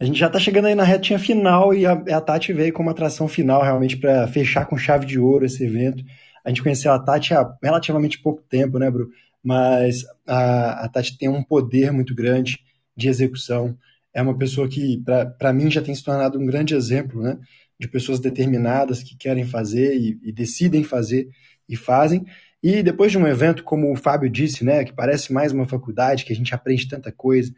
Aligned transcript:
A 0.00 0.04
gente 0.04 0.18
já 0.18 0.28
está 0.28 0.38
chegando 0.38 0.66
aí 0.66 0.76
na 0.76 0.84
retinha 0.84 1.18
final 1.18 1.74
e 1.74 1.84
a, 1.84 1.92
a 1.92 2.20
Tati 2.20 2.52
veio 2.52 2.72
com 2.72 2.82
uma 2.82 2.92
atração 2.92 3.26
final 3.26 3.62
realmente 3.62 3.96
para 3.96 4.28
fechar 4.28 4.64
com 4.66 4.78
chave 4.78 5.04
de 5.04 5.18
ouro 5.18 5.44
esse 5.44 5.64
evento. 5.64 6.04
A 6.44 6.50
gente 6.50 6.62
conheceu 6.62 6.92
a 6.92 6.98
Tati 7.00 7.34
há 7.34 7.56
relativamente 7.60 8.20
pouco 8.20 8.40
tempo, 8.42 8.78
né, 8.78 8.88
Bru? 8.90 9.08
Mas 9.42 10.04
a, 10.24 10.84
a 10.84 10.88
Tati 10.88 11.18
tem 11.18 11.28
um 11.28 11.42
poder 11.42 11.90
muito 11.92 12.14
grande 12.14 12.60
de 12.96 13.08
execução. 13.08 13.76
É 14.14 14.22
uma 14.22 14.38
pessoa 14.38 14.68
que, 14.68 15.02
para 15.36 15.52
mim, 15.52 15.68
já 15.68 15.82
tem 15.82 15.94
se 15.94 16.04
tornado 16.04 16.38
um 16.38 16.46
grande 16.46 16.74
exemplo, 16.74 17.20
né? 17.20 17.36
De 17.78 17.88
pessoas 17.88 18.20
determinadas 18.20 19.02
que 19.02 19.16
querem 19.16 19.44
fazer 19.44 19.96
e, 19.96 20.18
e 20.22 20.32
decidem 20.32 20.84
fazer 20.84 21.28
e 21.68 21.76
fazem. 21.76 22.24
E 22.62 22.82
depois 22.84 23.10
de 23.10 23.18
um 23.18 23.26
evento, 23.26 23.64
como 23.64 23.92
o 23.92 23.96
Fábio 23.96 24.30
disse, 24.30 24.64
né, 24.64 24.84
que 24.84 24.92
parece 24.92 25.32
mais 25.32 25.52
uma 25.52 25.66
faculdade, 25.66 26.24
que 26.24 26.32
a 26.32 26.36
gente 26.36 26.52
aprende 26.54 26.88
tanta 26.88 27.12
coisa, 27.12 27.52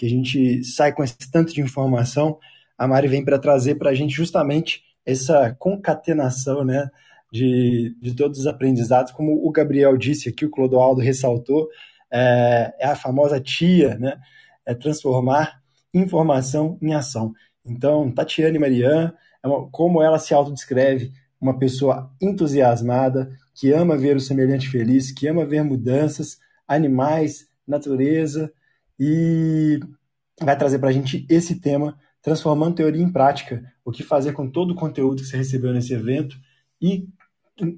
que 0.00 0.06
a 0.06 0.08
gente 0.08 0.64
sai 0.64 0.94
com 0.94 1.04
esse 1.04 1.30
tanto 1.30 1.52
de 1.52 1.60
informação, 1.60 2.38
a 2.78 2.88
Mari 2.88 3.06
vem 3.06 3.22
para 3.22 3.38
trazer 3.38 3.74
para 3.74 3.90
a 3.90 3.94
gente 3.94 4.14
justamente 4.14 4.82
essa 5.04 5.54
concatenação 5.58 6.64
né, 6.64 6.88
de, 7.30 7.94
de 8.00 8.14
todos 8.14 8.38
os 8.38 8.46
aprendizados, 8.46 9.12
como 9.12 9.46
o 9.46 9.52
Gabriel 9.52 9.98
disse 9.98 10.30
aqui, 10.30 10.46
o 10.46 10.50
Clodoaldo 10.50 11.02
ressaltou, 11.02 11.68
é, 12.10 12.72
é 12.78 12.86
a 12.86 12.96
famosa 12.96 13.38
tia, 13.38 13.98
né, 13.98 14.18
é 14.64 14.74
transformar 14.74 15.60
informação 15.92 16.78
em 16.80 16.94
ação. 16.94 17.34
Então, 17.62 18.10
Tatiane 18.10 18.58
Marian, 18.58 19.12
é 19.44 19.48
como 19.70 20.00
ela 20.00 20.18
se 20.18 20.32
autodescreve, 20.32 21.12
uma 21.38 21.58
pessoa 21.58 22.10
entusiasmada, 22.22 23.30
que 23.54 23.70
ama 23.70 23.98
ver 23.98 24.16
o 24.16 24.20
semelhante 24.20 24.66
feliz, 24.66 25.12
que 25.12 25.28
ama 25.28 25.44
ver 25.44 25.62
mudanças, 25.62 26.38
animais, 26.66 27.48
natureza, 27.68 28.50
e 29.00 29.80
vai 30.38 30.56
trazer 30.58 30.78
para 30.78 30.90
a 30.90 30.92
gente 30.92 31.26
esse 31.30 31.58
tema, 31.58 31.98
transformando 32.20 32.74
teoria 32.74 33.02
em 33.02 33.10
prática, 33.10 33.64
o 33.82 33.90
que 33.90 34.02
fazer 34.02 34.34
com 34.34 34.46
todo 34.46 34.72
o 34.72 34.74
conteúdo 34.74 35.22
que 35.22 35.28
você 35.28 35.38
recebeu 35.38 35.72
nesse 35.72 35.94
evento 35.94 36.36
e 36.80 37.08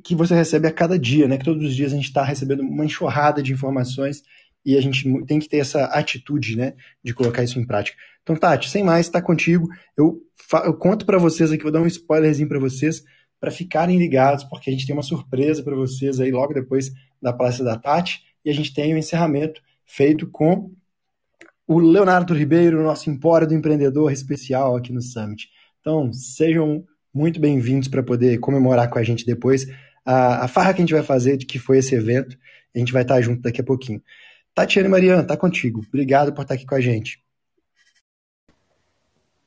que 0.02 0.16
você 0.16 0.34
recebe 0.34 0.66
a 0.66 0.72
cada 0.72 0.98
dia, 0.98 1.28
né? 1.28 1.38
Que 1.38 1.44
todos 1.44 1.64
os 1.64 1.76
dias 1.76 1.92
a 1.92 1.96
gente 1.96 2.06
está 2.06 2.24
recebendo 2.24 2.60
uma 2.60 2.84
enxurrada 2.84 3.40
de 3.40 3.52
informações 3.52 4.24
e 4.64 4.76
a 4.76 4.80
gente 4.80 5.08
tem 5.24 5.38
que 5.38 5.48
ter 5.48 5.58
essa 5.58 5.84
atitude, 5.86 6.56
né, 6.56 6.74
de 7.02 7.12
colocar 7.12 7.42
isso 7.42 7.58
em 7.58 7.66
prática. 7.66 7.96
Então, 8.22 8.36
Tati, 8.36 8.70
sem 8.70 8.84
mais, 8.84 9.06
está 9.06 9.20
contigo. 9.20 9.68
Eu, 9.96 10.20
eu 10.64 10.74
conto 10.74 11.04
para 11.04 11.18
vocês 11.18 11.50
aqui, 11.50 11.64
vou 11.64 11.72
dar 11.72 11.80
um 11.80 11.86
spoilerzinho 11.86 12.48
para 12.48 12.60
vocês, 12.60 13.02
para 13.40 13.50
ficarem 13.50 13.98
ligados, 13.98 14.44
porque 14.44 14.70
a 14.70 14.72
gente 14.72 14.86
tem 14.86 14.94
uma 14.94 15.02
surpresa 15.02 15.64
para 15.64 15.74
vocês 15.74 16.20
aí 16.20 16.30
logo 16.30 16.54
depois 16.54 16.92
da 17.20 17.32
palestra 17.32 17.64
da 17.64 17.76
Tati 17.76 18.22
e 18.44 18.50
a 18.50 18.54
gente 18.54 18.72
tem 18.72 18.92
o 18.92 18.96
um 18.96 18.98
encerramento 18.98 19.60
feito 19.84 20.28
com 20.28 20.70
o 21.66 21.78
Leonardo 21.78 22.34
Ribeiro, 22.34 22.82
nosso 22.82 23.10
empório 23.10 23.46
do 23.46 23.54
empreendedor 23.54 24.12
especial 24.12 24.76
aqui 24.76 24.92
no 24.92 25.00
Summit. 25.00 25.50
Então, 25.80 26.12
sejam 26.12 26.84
muito 27.12 27.40
bem-vindos 27.40 27.88
para 27.88 28.02
poder 28.02 28.38
comemorar 28.38 28.88
com 28.88 28.98
a 28.98 29.02
gente 29.02 29.24
depois 29.24 29.66
a, 30.04 30.44
a 30.44 30.48
farra 30.48 30.72
que 30.74 30.80
a 30.80 30.84
gente 30.84 30.94
vai 30.94 31.02
fazer 31.02 31.36
de 31.36 31.46
que 31.46 31.58
foi 31.58 31.78
esse 31.78 31.94
evento. 31.94 32.36
A 32.74 32.78
gente 32.78 32.92
vai 32.92 33.02
estar 33.02 33.20
junto 33.20 33.42
daqui 33.42 33.60
a 33.60 33.64
pouquinho. 33.64 34.02
Tatiane 34.54 34.88
Mariana, 34.88 35.24
tá 35.24 35.36
contigo. 35.36 35.84
Obrigado 35.88 36.32
por 36.32 36.42
estar 36.42 36.54
aqui 36.54 36.66
com 36.66 36.74
a 36.74 36.80
gente. 36.80 37.22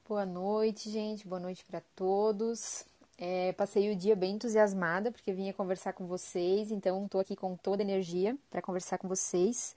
Boa 0.07 0.25
noite, 0.25 0.89
gente. 0.89 1.27
Boa 1.27 1.39
noite 1.39 1.65
para 1.65 1.81
todos. 1.95 2.85
É, 3.17 3.53
passei 3.53 3.91
o 3.91 3.95
dia 3.95 4.15
bem 4.15 4.35
entusiasmada 4.35 5.11
porque 5.11 5.31
vinha 5.31 5.53
conversar 5.53 5.93
com 5.93 6.05
vocês, 6.05 6.69
então 6.69 7.05
estou 7.05 7.21
aqui 7.21 7.33
com 7.35 7.55
toda 7.55 7.81
a 7.81 7.85
energia 7.85 8.37
para 8.49 8.61
conversar 8.61 8.97
com 8.97 9.07
vocês. 9.07 9.75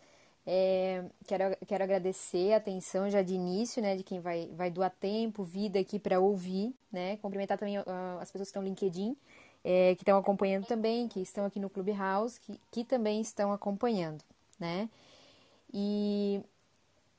É, 0.50 1.04
quero, 1.26 1.54
quero 1.66 1.84
agradecer 1.84 2.54
a 2.54 2.56
atenção 2.56 3.10
já 3.10 3.20
de 3.20 3.34
início, 3.34 3.82
né, 3.82 3.94
de 3.94 4.02
quem 4.02 4.18
vai, 4.18 4.48
vai 4.56 4.70
doar 4.70 4.90
tempo, 4.90 5.44
vida 5.44 5.78
aqui 5.78 5.98
para 5.98 6.18
ouvir, 6.18 6.74
né, 6.90 7.18
cumprimentar 7.18 7.58
também 7.58 7.78
uh, 7.78 7.84
as 8.18 8.30
pessoas 8.30 8.48
que 8.48 8.52
estão 8.52 8.62
no 8.62 8.68
LinkedIn, 8.68 9.14
é, 9.62 9.94
que 9.94 10.00
estão 10.00 10.16
acompanhando 10.16 10.64
também, 10.64 11.06
que 11.06 11.20
estão 11.20 11.44
aqui 11.44 11.60
no 11.60 11.68
Clubhouse, 11.68 12.40
que, 12.40 12.58
que 12.70 12.82
também 12.82 13.20
estão 13.20 13.52
acompanhando, 13.52 14.24
né. 14.58 14.88
E 15.70 16.40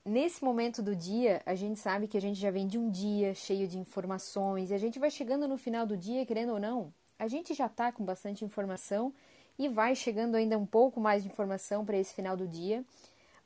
nesse 0.04 0.44
momento 0.44 0.82
do 0.82 0.96
dia, 0.96 1.44
a 1.46 1.54
gente 1.54 1.80
sabe 1.80 2.08
que 2.08 2.18
a 2.18 2.22
gente 2.22 2.40
já 2.40 2.50
vem 2.50 2.66
de 2.66 2.80
um 2.80 2.90
dia 2.90 3.36
cheio 3.36 3.68
de 3.68 3.78
informações, 3.78 4.72
e 4.72 4.74
a 4.74 4.80
gente 4.80 4.98
vai 4.98 5.12
chegando 5.12 5.48
no 5.48 5.56
final 5.56 5.86
do 5.86 5.96
dia, 5.96 6.26
querendo 6.26 6.54
ou 6.54 6.60
não, 6.60 6.92
a 7.20 7.28
gente 7.28 7.54
já 7.54 7.68
está 7.68 7.92
com 7.92 8.04
bastante 8.04 8.44
informação 8.44 9.14
e 9.60 9.68
vai 9.68 9.94
chegando 9.94 10.36
ainda 10.36 10.58
um 10.58 10.66
pouco 10.66 11.00
mais 11.00 11.22
de 11.22 11.30
informação 11.30 11.86
para 11.86 11.98
esse 11.98 12.14
final 12.14 12.38
do 12.38 12.48
dia. 12.48 12.84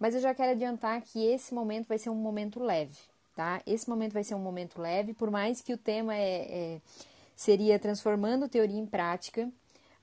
Mas 0.04 0.16
eu 0.16 0.20
já 0.20 0.36
quero 0.36 0.52
adiantar 0.52 1.02
que 1.02 1.26
esse 1.26 1.54
momento 1.54 1.88
vai 1.88 1.98
ser 1.98 2.10
um 2.10 2.16
momento 2.16 2.62
leve, 2.62 3.00
tá? 3.34 3.62
Esse 3.66 3.90
momento 3.90 4.12
vai 4.12 4.22
ser 4.22 4.36
um 4.36 4.40
momento 4.40 4.82
leve, 4.82 5.14
por 5.14 5.32
mais 5.32 5.62
que 5.62 5.72
o 5.72 5.78
tema 5.78 6.14
é, 6.14 6.42
é 6.76 6.82
seria 7.38 7.80
transformando 7.80 8.50
teoria 8.50 8.78
em 8.78 8.86
prática, 8.86 9.50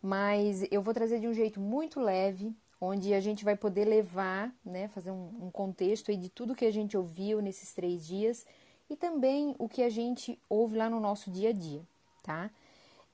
mas 0.02 0.66
eu 0.70 0.80
vou 0.80 0.94
trazer 0.94 1.20
de 1.20 1.28
um 1.28 1.34
jeito 1.34 1.60
muito 1.60 2.00
leve, 2.00 2.50
onde 2.80 3.12
a 3.12 3.20
gente 3.20 3.44
vai 3.44 3.54
poder 3.54 3.84
levar, 3.84 4.50
né, 4.64 4.88
fazer 4.88 5.10
um, 5.10 5.32
um 5.38 5.50
contexto 5.50 6.10
aí 6.10 6.16
de 6.16 6.30
tudo 6.30 6.56
que 6.56 6.64
a 6.64 6.72
gente 6.72 6.96
ouviu 6.96 7.42
nesses 7.42 7.74
três 7.74 8.06
dias 8.06 8.46
e 8.88 8.96
também 8.96 9.54
o 9.58 9.68
que 9.68 9.82
a 9.82 9.90
gente 9.90 10.38
ouve 10.48 10.78
lá 10.78 10.88
no 10.88 10.98
nosso 10.98 11.30
dia 11.30 11.50
a 11.50 11.52
dia, 11.52 11.82
tá? 12.22 12.50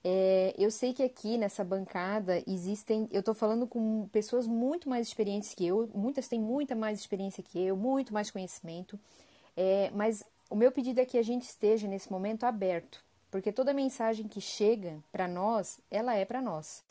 É, 0.03 0.53
eu 0.57 0.71
sei 0.71 0.93
que 0.93 1.03
aqui 1.03 1.37
nessa 1.37 1.63
bancada 1.63 2.41
existem. 2.47 3.07
Eu 3.11 3.19
estou 3.19 3.33
falando 3.33 3.67
com 3.67 4.07
pessoas 4.09 4.47
muito 4.47 4.87
mais 4.89 5.07
experientes 5.07 5.53
que 5.53 5.65
eu, 5.65 5.89
muitas 5.93 6.27
têm 6.27 6.39
muita 6.39 6.75
mais 6.75 6.99
experiência 6.99 7.43
que 7.43 7.59
eu, 7.59 7.75
muito 7.75 8.13
mais 8.13 8.31
conhecimento, 8.31 8.99
é, 9.55 9.91
mas 9.93 10.23
o 10.49 10.55
meu 10.55 10.71
pedido 10.71 11.01
é 11.01 11.05
que 11.05 11.17
a 11.17 11.23
gente 11.23 11.43
esteja 11.43 11.87
nesse 11.87 12.11
momento 12.11 12.45
aberto, 12.45 13.03
porque 13.29 13.51
toda 13.51 13.73
mensagem 13.73 14.27
que 14.27 14.39
chega 14.39 14.97
para 15.11 15.27
nós, 15.27 15.79
ela 15.91 16.15
é 16.15 16.23
para 16.23 16.41
nós. 16.41 16.83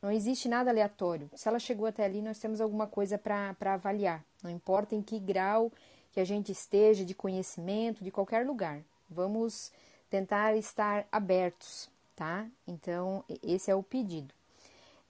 Não 0.00 0.10
existe 0.10 0.48
nada 0.48 0.70
aleatório. 0.70 1.30
Se 1.34 1.48
ela 1.48 1.60
chegou 1.60 1.86
até 1.86 2.04
ali, 2.04 2.20
nós 2.20 2.38
temos 2.38 2.60
alguma 2.60 2.88
coisa 2.88 3.16
para 3.16 3.54
avaliar. 3.60 4.24
Não 4.42 4.50
importa 4.50 4.96
em 4.96 5.02
que 5.02 5.18
grau 5.18 5.70
que 6.12 6.18
a 6.18 6.24
gente 6.24 6.50
esteja 6.50 7.04
de 7.04 7.14
conhecimento, 7.14 8.02
de 8.02 8.10
qualquer 8.10 8.44
lugar. 8.44 8.82
Vamos 9.08 9.72
tentar 10.10 10.56
estar 10.56 11.06
abertos 11.10 11.88
tá? 12.14 12.46
Então, 12.66 13.24
esse 13.42 13.70
é 13.70 13.74
o 13.74 13.82
pedido. 13.82 14.32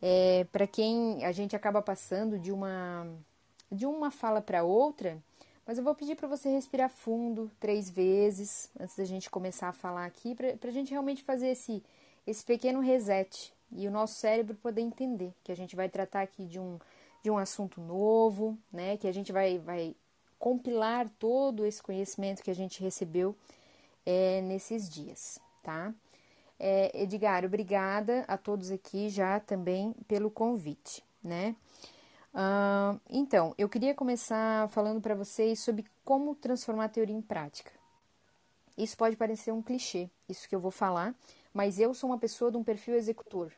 É, 0.00 0.44
para 0.50 0.66
quem 0.66 1.24
a 1.24 1.32
gente 1.32 1.54
acaba 1.54 1.80
passando 1.80 2.38
de 2.38 2.50
uma 2.50 3.06
de 3.70 3.86
uma 3.86 4.10
fala 4.10 4.42
para 4.42 4.62
outra, 4.62 5.18
mas 5.66 5.78
eu 5.78 5.84
vou 5.84 5.94
pedir 5.94 6.14
para 6.16 6.28
você 6.28 6.50
respirar 6.50 6.90
fundo 6.90 7.50
três 7.58 7.88
vezes 7.88 8.70
antes 8.78 8.96
da 8.96 9.04
gente 9.04 9.30
começar 9.30 9.68
a 9.68 9.72
falar 9.72 10.04
aqui, 10.04 10.34
para 10.34 10.68
a 10.68 10.72
gente 10.72 10.90
realmente 10.90 11.22
fazer 11.22 11.48
esse, 11.48 11.82
esse 12.26 12.44
pequeno 12.44 12.80
reset 12.80 13.52
e 13.70 13.88
o 13.88 13.90
nosso 13.90 14.14
cérebro 14.14 14.54
poder 14.56 14.82
entender 14.82 15.32
que 15.42 15.50
a 15.50 15.56
gente 15.56 15.74
vai 15.74 15.88
tratar 15.88 16.22
aqui 16.22 16.44
de 16.44 16.58
um, 16.58 16.78
de 17.22 17.30
um 17.30 17.38
assunto 17.38 17.80
novo, 17.80 18.58
né? 18.70 18.96
Que 18.96 19.08
a 19.08 19.12
gente 19.12 19.32
vai, 19.32 19.58
vai 19.58 19.94
compilar 20.38 21.08
todo 21.18 21.64
esse 21.64 21.82
conhecimento 21.82 22.42
que 22.42 22.50
a 22.50 22.54
gente 22.54 22.82
recebeu 22.82 23.34
é, 24.04 24.40
nesses 24.42 24.90
dias, 24.90 25.38
tá? 25.62 25.94
É, 26.64 27.02
Edgar, 27.02 27.44
obrigada 27.44 28.24
a 28.28 28.38
todos 28.38 28.70
aqui 28.70 29.08
já 29.08 29.40
também 29.40 29.92
pelo 30.06 30.30
convite, 30.30 31.02
né? 31.20 31.56
Uh, 32.32 33.00
então, 33.10 33.52
eu 33.58 33.68
queria 33.68 33.92
começar 33.96 34.68
falando 34.68 35.00
para 35.00 35.16
vocês 35.16 35.58
sobre 35.58 35.84
como 36.04 36.36
transformar 36.36 36.84
a 36.84 36.88
teoria 36.88 37.16
em 37.16 37.20
prática. 37.20 37.72
Isso 38.78 38.96
pode 38.96 39.16
parecer 39.16 39.50
um 39.50 39.60
clichê, 39.60 40.08
isso 40.28 40.48
que 40.48 40.54
eu 40.54 40.60
vou 40.60 40.70
falar, 40.70 41.16
mas 41.52 41.80
eu 41.80 41.92
sou 41.92 42.08
uma 42.08 42.18
pessoa 42.18 42.48
de 42.48 42.56
um 42.56 42.62
perfil 42.62 42.94
executor. 42.94 43.50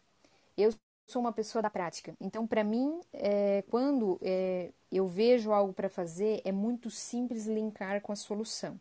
Eu 0.56 0.72
sou 1.06 1.20
uma 1.20 1.32
pessoa 1.32 1.60
da 1.60 1.68
prática. 1.68 2.14
Então, 2.18 2.46
para 2.46 2.64
mim, 2.64 3.02
é, 3.12 3.62
quando 3.70 4.18
é, 4.22 4.70
eu 4.90 5.06
vejo 5.06 5.52
algo 5.52 5.74
para 5.74 5.90
fazer, 5.90 6.40
é 6.42 6.50
muito 6.50 6.90
simples 6.90 7.44
linkar 7.44 8.00
com 8.00 8.12
a 8.12 8.16
solução. 8.16 8.80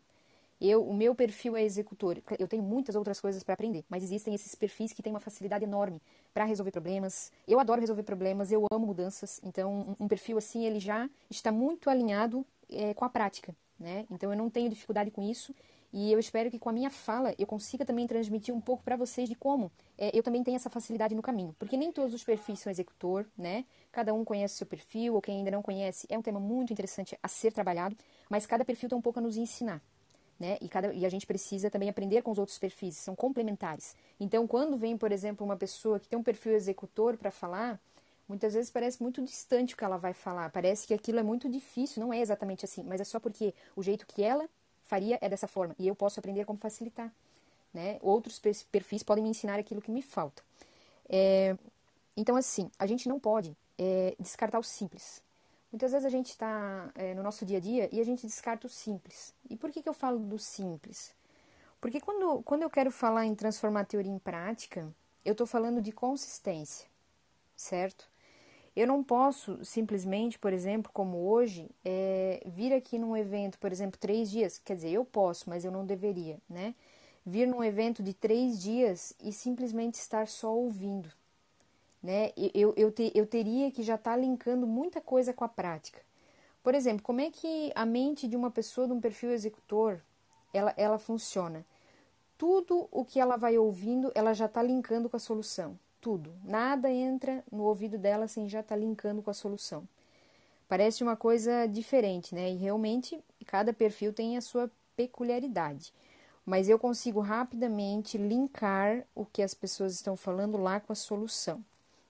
Eu, 0.66 0.82
o 0.82 0.94
meu 0.94 1.14
perfil 1.14 1.54
é 1.58 1.62
executor. 1.62 2.22
Eu 2.38 2.48
tenho 2.48 2.62
muitas 2.62 2.96
outras 2.96 3.20
coisas 3.20 3.42
para 3.42 3.52
aprender, 3.52 3.84
mas 3.86 4.02
existem 4.02 4.34
esses 4.34 4.54
perfis 4.54 4.94
que 4.94 5.02
têm 5.02 5.12
uma 5.12 5.20
facilidade 5.20 5.62
enorme 5.62 6.00
para 6.32 6.44
resolver 6.44 6.70
problemas. 6.70 7.30
Eu 7.46 7.60
adoro 7.60 7.82
resolver 7.82 8.02
problemas, 8.02 8.50
eu 8.50 8.66
amo 8.72 8.86
mudanças. 8.86 9.38
Então, 9.44 9.94
um, 10.00 10.04
um 10.04 10.08
perfil 10.08 10.38
assim, 10.38 10.64
ele 10.64 10.80
já 10.80 11.06
está 11.28 11.52
muito 11.52 11.90
alinhado 11.90 12.46
é, 12.70 12.94
com 12.94 13.04
a 13.04 13.10
prática, 13.10 13.54
né? 13.78 14.06
Então, 14.10 14.32
eu 14.32 14.38
não 14.38 14.48
tenho 14.48 14.70
dificuldade 14.70 15.10
com 15.10 15.20
isso. 15.20 15.54
E 15.92 16.10
eu 16.10 16.18
espero 16.18 16.50
que 16.50 16.58
com 16.58 16.70
a 16.70 16.72
minha 16.72 16.88
fala 16.88 17.34
eu 17.38 17.46
consiga 17.46 17.84
também 17.84 18.06
transmitir 18.06 18.54
um 18.54 18.60
pouco 18.60 18.82
para 18.82 18.96
vocês 18.96 19.28
de 19.28 19.34
como 19.34 19.70
é, 19.98 20.10
eu 20.16 20.22
também 20.22 20.42
tenho 20.42 20.56
essa 20.56 20.70
facilidade 20.70 21.14
no 21.14 21.20
caminho. 21.20 21.54
Porque 21.58 21.76
nem 21.76 21.92
todos 21.92 22.14
os 22.14 22.24
perfis 22.24 22.60
são 22.60 22.70
executor, 22.70 23.26
né? 23.36 23.66
Cada 23.92 24.14
um 24.14 24.24
conhece 24.24 24.54
o 24.54 24.56
seu 24.56 24.66
perfil, 24.66 25.14
ou 25.14 25.20
quem 25.20 25.36
ainda 25.36 25.50
não 25.50 25.60
conhece, 25.62 26.06
é 26.08 26.16
um 26.16 26.22
tema 26.22 26.40
muito 26.40 26.72
interessante 26.72 27.18
a 27.22 27.28
ser 27.28 27.52
trabalhado, 27.52 27.94
mas 28.30 28.46
cada 28.46 28.64
perfil 28.64 28.88
tem 28.88 28.96
um 28.96 29.02
pouco 29.02 29.18
a 29.18 29.22
nos 29.22 29.36
ensinar 29.36 29.82
né? 30.38 30.58
E, 30.60 30.68
cada, 30.68 30.92
e 30.92 31.06
a 31.06 31.08
gente 31.08 31.26
precisa 31.26 31.70
também 31.70 31.88
aprender 31.88 32.22
com 32.22 32.30
os 32.30 32.38
outros 32.38 32.58
perfis, 32.58 32.96
são 32.96 33.14
complementares. 33.14 33.96
Então, 34.18 34.46
quando 34.46 34.76
vem, 34.76 34.96
por 34.96 35.12
exemplo, 35.12 35.44
uma 35.44 35.56
pessoa 35.56 35.98
que 36.00 36.08
tem 36.08 36.18
um 36.18 36.22
perfil 36.22 36.52
executor 36.52 37.16
para 37.16 37.30
falar, 37.30 37.80
muitas 38.28 38.54
vezes 38.54 38.70
parece 38.70 39.02
muito 39.02 39.22
distante 39.22 39.74
o 39.74 39.76
que 39.76 39.84
ela 39.84 39.96
vai 39.96 40.12
falar, 40.12 40.50
parece 40.50 40.86
que 40.86 40.94
aquilo 40.94 41.18
é 41.18 41.22
muito 41.22 41.48
difícil, 41.48 42.02
não 42.02 42.12
é 42.12 42.20
exatamente 42.20 42.64
assim, 42.64 42.82
mas 42.82 43.00
é 43.00 43.04
só 43.04 43.20
porque 43.20 43.54
o 43.76 43.82
jeito 43.82 44.06
que 44.06 44.22
ela 44.22 44.48
faria 44.84 45.18
é 45.20 45.28
dessa 45.28 45.46
forma 45.46 45.74
e 45.78 45.88
eu 45.88 45.94
posso 45.94 46.20
aprender 46.20 46.44
como 46.44 46.58
facilitar. 46.58 47.12
Né? 47.72 47.98
Outros 48.00 48.40
perfis 48.70 49.02
podem 49.02 49.24
me 49.24 49.30
ensinar 49.30 49.58
aquilo 49.58 49.82
que 49.82 49.90
me 49.90 50.02
falta. 50.02 50.42
É, 51.08 51.56
então, 52.16 52.36
assim, 52.36 52.70
a 52.78 52.86
gente 52.86 53.08
não 53.08 53.18
pode 53.18 53.56
é, 53.76 54.14
descartar 54.18 54.58
o 54.58 54.62
simples. 54.62 55.23
Muitas 55.74 55.90
vezes 55.90 56.06
a 56.06 56.08
gente 56.08 56.30
está 56.30 56.88
é, 56.94 57.14
no 57.14 57.22
nosso 57.24 57.44
dia 57.44 57.58
a 57.58 57.60
dia 57.60 57.88
e 57.90 58.00
a 58.00 58.04
gente 58.04 58.24
descarta 58.24 58.68
o 58.68 58.70
simples. 58.70 59.34
E 59.50 59.56
por 59.56 59.72
que, 59.72 59.82
que 59.82 59.88
eu 59.88 59.92
falo 59.92 60.20
do 60.20 60.38
simples? 60.38 61.12
Porque 61.80 62.00
quando, 62.00 62.44
quando 62.44 62.62
eu 62.62 62.70
quero 62.70 62.92
falar 62.92 63.26
em 63.26 63.34
transformar 63.34 63.80
a 63.80 63.84
teoria 63.84 64.12
em 64.12 64.20
prática, 64.20 64.88
eu 65.24 65.32
estou 65.32 65.48
falando 65.48 65.82
de 65.82 65.90
consistência, 65.90 66.86
certo? 67.56 68.08
Eu 68.76 68.86
não 68.86 69.02
posso 69.02 69.64
simplesmente, 69.64 70.38
por 70.38 70.52
exemplo, 70.52 70.92
como 70.94 71.28
hoje, 71.28 71.68
é, 71.84 72.40
vir 72.46 72.72
aqui 72.72 72.96
num 72.96 73.16
evento, 73.16 73.58
por 73.58 73.72
exemplo, 73.72 73.98
três 73.98 74.30
dias. 74.30 74.60
Quer 74.64 74.76
dizer, 74.76 74.90
eu 74.90 75.04
posso, 75.04 75.50
mas 75.50 75.64
eu 75.64 75.72
não 75.72 75.84
deveria, 75.84 76.38
né? 76.48 76.72
Vir 77.26 77.48
num 77.48 77.64
evento 77.64 78.00
de 78.00 78.14
três 78.14 78.62
dias 78.62 79.12
e 79.20 79.32
simplesmente 79.32 79.94
estar 79.94 80.28
só 80.28 80.54
ouvindo, 80.54 81.10
né? 82.04 82.32
Eu, 82.52 82.74
eu, 82.76 82.92
te, 82.92 83.10
eu 83.14 83.26
teria 83.26 83.70
que 83.70 83.82
já 83.82 83.94
estar 83.94 84.10
tá 84.10 84.16
linkando 84.16 84.66
muita 84.66 85.00
coisa 85.00 85.32
com 85.32 85.42
a 85.42 85.48
prática. 85.48 86.02
Por 86.62 86.74
exemplo, 86.74 87.02
como 87.02 87.22
é 87.22 87.30
que 87.30 87.72
a 87.74 87.86
mente 87.86 88.28
de 88.28 88.36
uma 88.36 88.50
pessoa 88.50 88.86
de 88.86 88.92
um 88.92 89.00
perfil 89.00 89.30
executor 89.32 90.02
ela, 90.52 90.74
ela 90.76 90.98
funciona? 90.98 91.64
Tudo 92.36 92.86
o 92.92 93.06
que 93.06 93.18
ela 93.18 93.38
vai 93.38 93.56
ouvindo, 93.56 94.12
ela 94.14 94.34
já 94.34 94.44
está 94.44 94.62
linkando 94.62 95.08
com 95.08 95.16
a 95.16 95.20
solução. 95.20 95.78
Tudo. 95.98 96.34
Nada 96.44 96.90
entra 96.90 97.42
no 97.50 97.62
ouvido 97.62 97.96
dela 97.96 98.28
sem 98.28 98.50
já 98.50 98.60
estar 98.60 98.74
tá 98.74 98.80
linkando 98.80 99.22
com 99.22 99.30
a 99.30 99.34
solução. 99.34 99.88
Parece 100.68 101.02
uma 101.02 101.16
coisa 101.16 101.66
diferente, 101.66 102.34
né? 102.34 102.50
E 102.50 102.56
realmente 102.56 103.18
cada 103.46 103.72
perfil 103.72 104.12
tem 104.12 104.36
a 104.36 104.42
sua 104.42 104.70
peculiaridade. 104.94 105.90
Mas 106.44 106.68
eu 106.68 106.78
consigo 106.78 107.20
rapidamente 107.20 108.18
linkar 108.18 109.06
o 109.14 109.24
que 109.24 109.40
as 109.42 109.54
pessoas 109.54 109.94
estão 109.94 110.18
falando 110.18 110.58
lá 110.58 110.80
com 110.80 110.92
a 110.92 110.96
solução. 110.96 111.64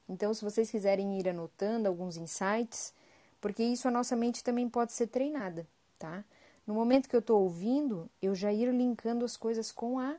Então, 0.09 0.35
se 0.35 0.45
vocês 0.45 0.71
quiserem 0.71 1.19
ir 1.19 1.29
anotando 1.29 1.89
alguns 1.89 2.17
insights, 2.17 2.93
porque 3.41 3.63
isso 3.63 3.89
a 3.89 3.91
nossa 3.91 4.15
mente 4.15 4.45
também 4.45 4.69
pode 4.69 4.93
ser 4.93 5.07
treinada, 5.07 5.67
tá? 5.99 6.25
No 6.67 6.75
momento 6.75 7.09
que 7.09 7.17
eu 7.17 7.21
estou 7.21 7.43
ouvindo, 7.43 8.09
eu 8.21 8.35
já 8.35 8.53
ir 8.53 8.71
linkando 8.71 9.25
as 9.25 9.37
coisas 9.37 9.71
com 9.71 9.99
a 9.99 10.17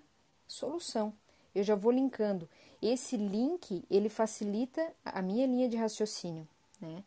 solução. 0.47 1.13
Eu 1.53 1.63
já 1.63 1.75
vou 1.75 1.91
linkando. 1.91 2.47
Esse 2.81 3.17
link, 3.17 3.83
ele 3.89 4.09
facilita 4.09 4.93
a 5.03 5.21
minha 5.21 5.47
linha 5.47 5.67
de 5.67 5.77
raciocínio, 5.77 6.47
né? 6.79 7.03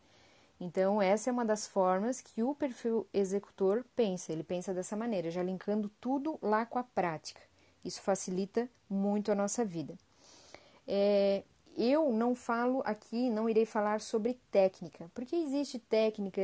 Então, 0.61 1.01
essa 1.01 1.31
é 1.31 1.33
uma 1.33 1.45
das 1.45 1.69
formas 1.69 2.21
que 2.21 2.43
o 2.43 2.53
perfil 2.55 3.07
executor 3.15 3.85
pensa. 3.95 4.33
Ele 4.33 4.43
pensa 4.43 4.75
dessa 4.75 4.97
maneira, 4.97 5.31
já 5.31 5.43
linkando 5.43 5.89
tudo 6.01 6.37
lá 6.43 6.67
com 6.67 6.79
a 6.79 6.83
prática. 6.83 7.41
Isso 7.85 8.03
facilita 8.03 8.69
muito 8.91 9.31
a 9.31 9.37
nossa 9.37 9.65
vida. 9.65 9.97
É, 10.87 11.45
eu 11.79 12.13
não 12.13 12.35
falo 12.35 12.83
aqui, 12.85 13.31
não 13.31 13.49
irei 13.49 13.65
falar 13.65 14.01
sobre 14.01 14.37
técnica, 14.51 15.09
porque 15.15 15.37
existe 15.37 15.79
técnica 15.79 16.43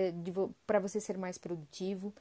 para 0.64 0.78
você 0.78 1.00
ser 1.00 1.18
mais 1.18 1.36
produtivo. 1.36 2.14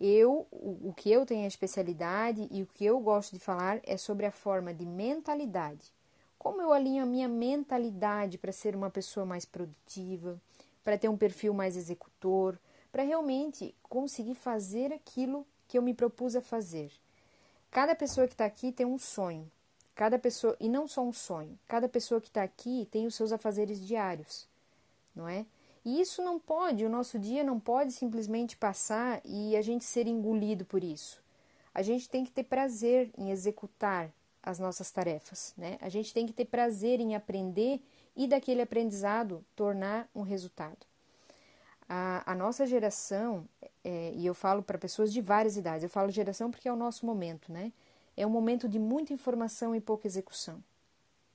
Eu, 0.00 0.46
o, 0.50 0.88
o 0.88 0.94
que 0.94 1.10
eu 1.10 1.26
tenho 1.26 1.44
a 1.44 1.48
especialidade 1.48 2.48
e 2.50 2.62
o 2.62 2.66
que 2.66 2.84
eu 2.84 2.98
gosto 2.98 3.34
de 3.34 3.38
falar 3.38 3.80
é 3.84 3.98
sobre 3.98 4.24
a 4.24 4.30
forma 4.30 4.72
de 4.72 4.86
mentalidade. 4.86 5.92
Como 6.38 6.62
eu 6.62 6.72
alinho 6.72 7.02
a 7.02 7.06
minha 7.06 7.28
mentalidade 7.28 8.38
para 8.38 8.52
ser 8.52 8.74
uma 8.74 8.88
pessoa 8.88 9.26
mais 9.26 9.44
produtiva, 9.44 10.40
para 10.82 10.96
ter 10.96 11.08
um 11.08 11.16
perfil 11.16 11.52
mais 11.52 11.76
executor, 11.76 12.58
para 12.90 13.02
realmente 13.02 13.74
conseguir 13.82 14.34
fazer 14.34 14.92
aquilo 14.92 15.46
que 15.68 15.76
eu 15.76 15.82
me 15.82 15.92
propus 15.92 16.36
a 16.36 16.40
fazer. 16.40 16.90
Cada 17.70 17.94
pessoa 17.94 18.26
que 18.26 18.34
está 18.34 18.46
aqui 18.46 18.72
tem 18.72 18.86
um 18.86 18.98
sonho, 18.98 19.50
Cada 19.96 20.18
pessoa, 20.18 20.54
e 20.60 20.68
não 20.68 20.86
só 20.86 21.02
um 21.02 21.12
sonho, 21.12 21.58
cada 21.66 21.88
pessoa 21.88 22.20
que 22.20 22.28
está 22.28 22.42
aqui 22.42 22.86
tem 22.90 23.06
os 23.06 23.14
seus 23.14 23.32
afazeres 23.32 23.84
diários, 23.84 24.46
não 25.14 25.26
é? 25.26 25.46
E 25.82 26.00
isso 26.02 26.22
não 26.22 26.38
pode, 26.38 26.84
o 26.84 26.90
nosso 26.90 27.18
dia 27.18 27.42
não 27.42 27.58
pode 27.58 27.92
simplesmente 27.92 28.58
passar 28.58 29.22
e 29.24 29.56
a 29.56 29.62
gente 29.62 29.86
ser 29.86 30.06
engolido 30.06 30.66
por 30.66 30.84
isso. 30.84 31.22
A 31.72 31.80
gente 31.80 32.10
tem 32.10 32.26
que 32.26 32.30
ter 32.30 32.44
prazer 32.44 33.10
em 33.16 33.30
executar 33.30 34.10
as 34.42 34.58
nossas 34.58 34.90
tarefas, 34.90 35.54
né? 35.56 35.78
A 35.80 35.88
gente 35.88 36.12
tem 36.12 36.26
que 36.26 36.32
ter 36.32 36.44
prazer 36.44 37.00
em 37.00 37.14
aprender 37.14 37.80
e 38.14 38.26
daquele 38.26 38.60
aprendizado 38.60 39.42
tornar 39.56 40.08
um 40.14 40.22
resultado. 40.22 40.86
A, 41.88 42.32
a 42.32 42.34
nossa 42.34 42.66
geração, 42.66 43.48
é, 43.82 44.12
e 44.14 44.26
eu 44.26 44.34
falo 44.34 44.62
para 44.62 44.76
pessoas 44.76 45.10
de 45.10 45.22
várias 45.22 45.56
idades, 45.56 45.84
eu 45.84 45.88
falo 45.88 46.10
geração 46.10 46.50
porque 46.50 46.68
é 46.68 46.72
o 46.72 46.76
nosso 46.76 47.06
momento, 47.06 47.50
né? 47.50 47.72
É 48.16 48.26
um 48.26 48.30
momento 48.30 48.68
de 48.68 48.78
muita 48.78 49.12
informação 49.12 49.74
e 49.74 49.80
pouca 49.80 50.06
execução. 50.06 50.62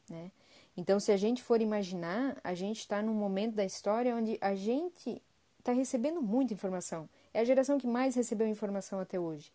Né? 0.10 0.32
Então, 0.76 1.00
se 1.00 1.12
a 1.12 1.18
gente 1.18 1.44
for 1.44 1.62
imaginar, 1.62 2.38
a 2.44 2.54
gente 2.54 2.80
está 2.80 3.02
num 3.02 3.14
momento 3.14 3.56
da 3.56 3.66
história 3.66 4.16
onde 4.16 4.38
a 4.42 4.56
gente 4.56 5.22
está 5.60 5.72
recebendo 5.72 6.22
muita 6.22 6.54
informação. 6.54 7.08
É 7.34 7.42
a 7.42 7.46
geração 7.46 7.78
que 7.78 7.88
mais 7.88 8.16
recebeu 8.16 8.48
informação 8.48 9.00
até 9.00 9.20
hoje. 9.20 9.52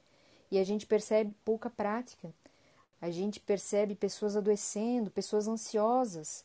E 0.50 0.58
a 0.58 0.64
gente 0.64 0.87
percebe 0.87 1.34
pouca 1.44 1.69
prática. 1.69 2.32
A 3.00 3.11
gente 3.11 3.40
percebe 3.40 3.94
pessoas 3.94 4.37
adoecendo, 4.37 5.11
pessoas 5.11 5.49
ansiosas. 5.49 6.44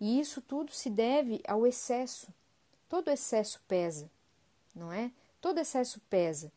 E 0.00 0.18
isso 0.18 0.40
tudo 0.40 0.72
se 0.72 0.90
deve 0.90 1.40
ao 1.46 1.66
excesso. 1.66 2.28
Todo 2.88 3.10
excesso 3.10 3.60
pesa, 3.66 4.08
não 4.74 4.92
é? 4.92 5.10
Todo 5.40 5.58
excesso 5.58 6.00
pesa. 6.08 6.50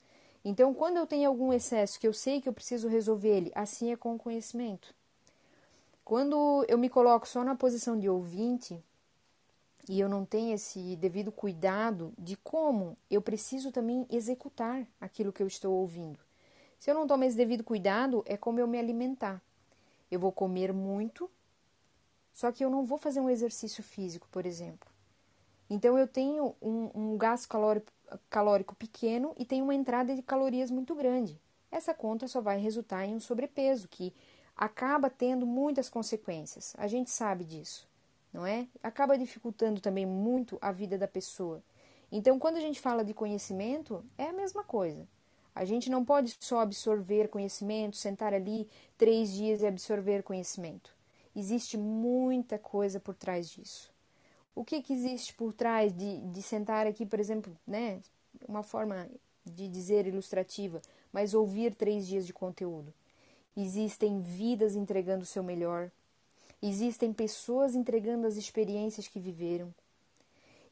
Então, 0.44 0.74
quando 0.74 0.97
eu 0.97 1.06
tenho 1.06 1.27
algum 1.30 1.51
excesso 1.51 2.00
que 2.00 2.07
eu 2.07 2.13
sei 2.13 2.39
que 2.39 2.47
eu 2.47 2.53
preciso 2.53 2.88
resolver 2.88 3.30
ele, 3.30 3.51
assim 3.53 3.91
é 3.91 3.97
com 3.97 4.15
o 4.15 4.19
conhecimento. 4.19 4.94
Quando 6.03 6.65
eu 6.68 6.77
me 6.77 6.89
coloco 6.89 7.27
só 7.27 7.44
na 7.44 7.56
posição 7.56 8.00
de 8.00 8.09
ouvinte 8.09 8.81
e 9.88 10.00
eu 10.00 10.07
não 10.07 10.25
tenho 10.25 10.53
esse 10.53 10.95
devido 10.95 11.31
cuidado 11.31 12.13
de 12.18 12.36
como 12.38 12.97
eu 13.09 13.21
preciso 13.21 13.71
também 13.71 14.07
executar 14.09 14.88
aquilo 15.00 15.33
que 15.33 15.44
eu 15.44 15.47
estou 15.47 15.74
ouvindo. 15.74 16.19
Se 16.80 16.89
eu 16.89 16.95
não 16.95 17.06
tomo 17.06 17.25
esse 17.25 17.35
devido 17.35 17.63
cuidado, 17.63 18.24
é 18.25 18.38
como 18.38 18.59
eu 18.59 18.68
me 18.68 18.80
alimentar. 18.80 19.42
Eu 20.09 20.19
vou 20.19 20.31
comer 20.31 20.74
muito, 20.74 21.30
só 22.33 22.51
que 22.51 22.63
eu 22.63 22.69
não 22.69 22.85
vou 22.85 22.97
fazer 22.97 23.19
um 23.19 23.30
exercício 23.30 23.83
físico, 23.83 24.27
por 24.31 24.45
exemplo. 24.45 24.89
Então 25.69 25.97
eu 25.97 26.07
tenho 26.07 26.56
um, 26.62 26.89
um 26.95 27.18
gasto 27.18 27.47
calórico 27.47 27.92
calórico 28.29 28.75
pequeno 28.75 29.33
e 29.38 29.45
tem 29.45 29.61
uma 29.61 29.75
entrada 29.75 30.15
de 30.15 30.21
calorias 30.21 30.71
muito 30.71 30.95
grande. 30.95 31.39
Essa 31.71 31.94
conta 31.94 32.27
só 32.27 32.41
vai 32.41 32.59
resultar 32.59 33.06
em 33.06 33.15
um 33.15 33.19
sobrepeso 33.19 33.88
que 33.88 34.13
acaba 34.56 35.09
tendo 35.09 35.45
muitas 35.45 35.89
consequências. 35.89 36.73
A 36.78 36.87
gente 36.87 37.09
sabe 37.09 37.44
disso, 37.44 37.87
não 38.33 38.45
é? 38.45 38.68
Acaba 38.81 39.18
dificultando 39.18 39.80
também 39.80 40.06
muito 40.06 40.57
a 40.61 40.71
vida 40.71 40.97
da 40.97 41.07
pessoa. 41.07 41.63
Então, 42.11 42.39
quando 42.39 42.57
a 42.57 42.61
gente 42.61 42.80
fala 42.80 43.04
de 43.04 43.13
conhecimento, 43.13 44.04
é 44.18 44.25
a 44.25 44.33
mesma 44.33 44.63
coisa. 44.63 45.07
A 45.54 45.63
gente 45.66 45.89
não 45.89 46.04
pode 46.04 46.35
só 46.39 46.59
absorver 46.59 47.28
conhecimento, 47.28 47.97
sentar 47.97 48.33
ali 48.33 48.68
três 48.97 49.31
dias 49.31 49.61
e 49.61 49.68
absorver 49.68 50.23
conhecimento. 50.23 50.95
Existe 51.35 51.78
muita 51.78 52.57
coisa 52.57 52.99
por 52.99 53.13
trás 53.13 53.49
disso 53.49 53.92
o 54.56 54.63
que, 54.63 54.81
que 54.81 54.94
existe 54.94 55.33
por 55.33 55.53
trás 55.53 55.95
de, 55.95 56.19
de 56.21 56.41
sentar 56.41 56.85
aqui, 56.87 57.06
por 57.06 57.19
exemplo, 57.19 57.56
né, 57.65 58.01
uma 58.47 58.63
forma 58.63 59.09
de 59.45 59.68
dizer 59.68 60.07
ilustrativa, 60.07 60.81
mas 61.11 61.33
ouvir 61.33 61.73
três 61.73 62.07
dias 62.07 62.25
de 62.25 62.33
conteúdo. 62.33 62.94
Existem 63.56 64.21
vidas 64.21 64.75
entregando 64.75 65.23
o 65.23 65.27
seu 65.27 65.44
melhor, 65.44 65.91
existem 66.61 67.11
pessoas 67.13 67.75
entregando 67.75 68.27
as 68.27 68.35
experiências 68.35 69.07
que 69.07 69.19
viveram, 69.19 69.73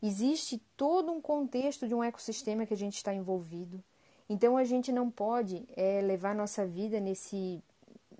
existe 0.01 0.61
todo 0.75 1.11
um 1.11 1.21
contexto 1.21 1.87
de 1.87 1.95
um 1.95 2.03
ecossistema 2.03 2.65
que 2.65 2.73
a 2.73 2.77
gente 2.77 2.95
está 2.95 3.13
envolvido. 3.13 3.83
Então 4.29 4.57
a 4.57 4.63
gente 4.63 4.91
não 4.91 5.09
pode 5.09 5.65
é, 5.75 6.01
levar 6.01 6.35
nossa 6.35 6.65
vida 6.65 6.99
nesse, 6.99 7.61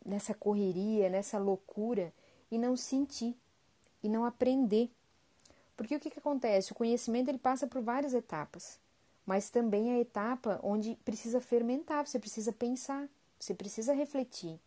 nessa 0.06 0.34
correria, 0.34 1.10
nessa 1.10 1.38
loucura 1.38 2.14
e 2.50 2.58
não 2.58 2.76
sentir 2.76 3.36
e 4.02 4.10
não 4.10 4.26
aprender. 4.26 4.90
Porque 5.78 5.96
o 5.96 6.00
que, 6.00 6.10
que 6.10 6.20
acontece? 6.20 6.72
O 6.72 6.76
conhecimento 6.76 7.30
ele 7.30 7.38
passa 7.38 7.68
por 7.68 7.82
várias 7.84 8.16
etapas, 8.16 8.80
mas 9.24 9.52
também 9.52 9.92
a 9.92 10.00
etapa 10.00 10.60
onde 10.64 10.96
precisa 11.06 11.40
fermentar, 11.40 12.06
você 12.06 12.20
precisa 12.20 12.52
pensar, 12.52 13.08
você 13.40 13.54
precisa 13.54 13.94
refletir, 13.94 14.60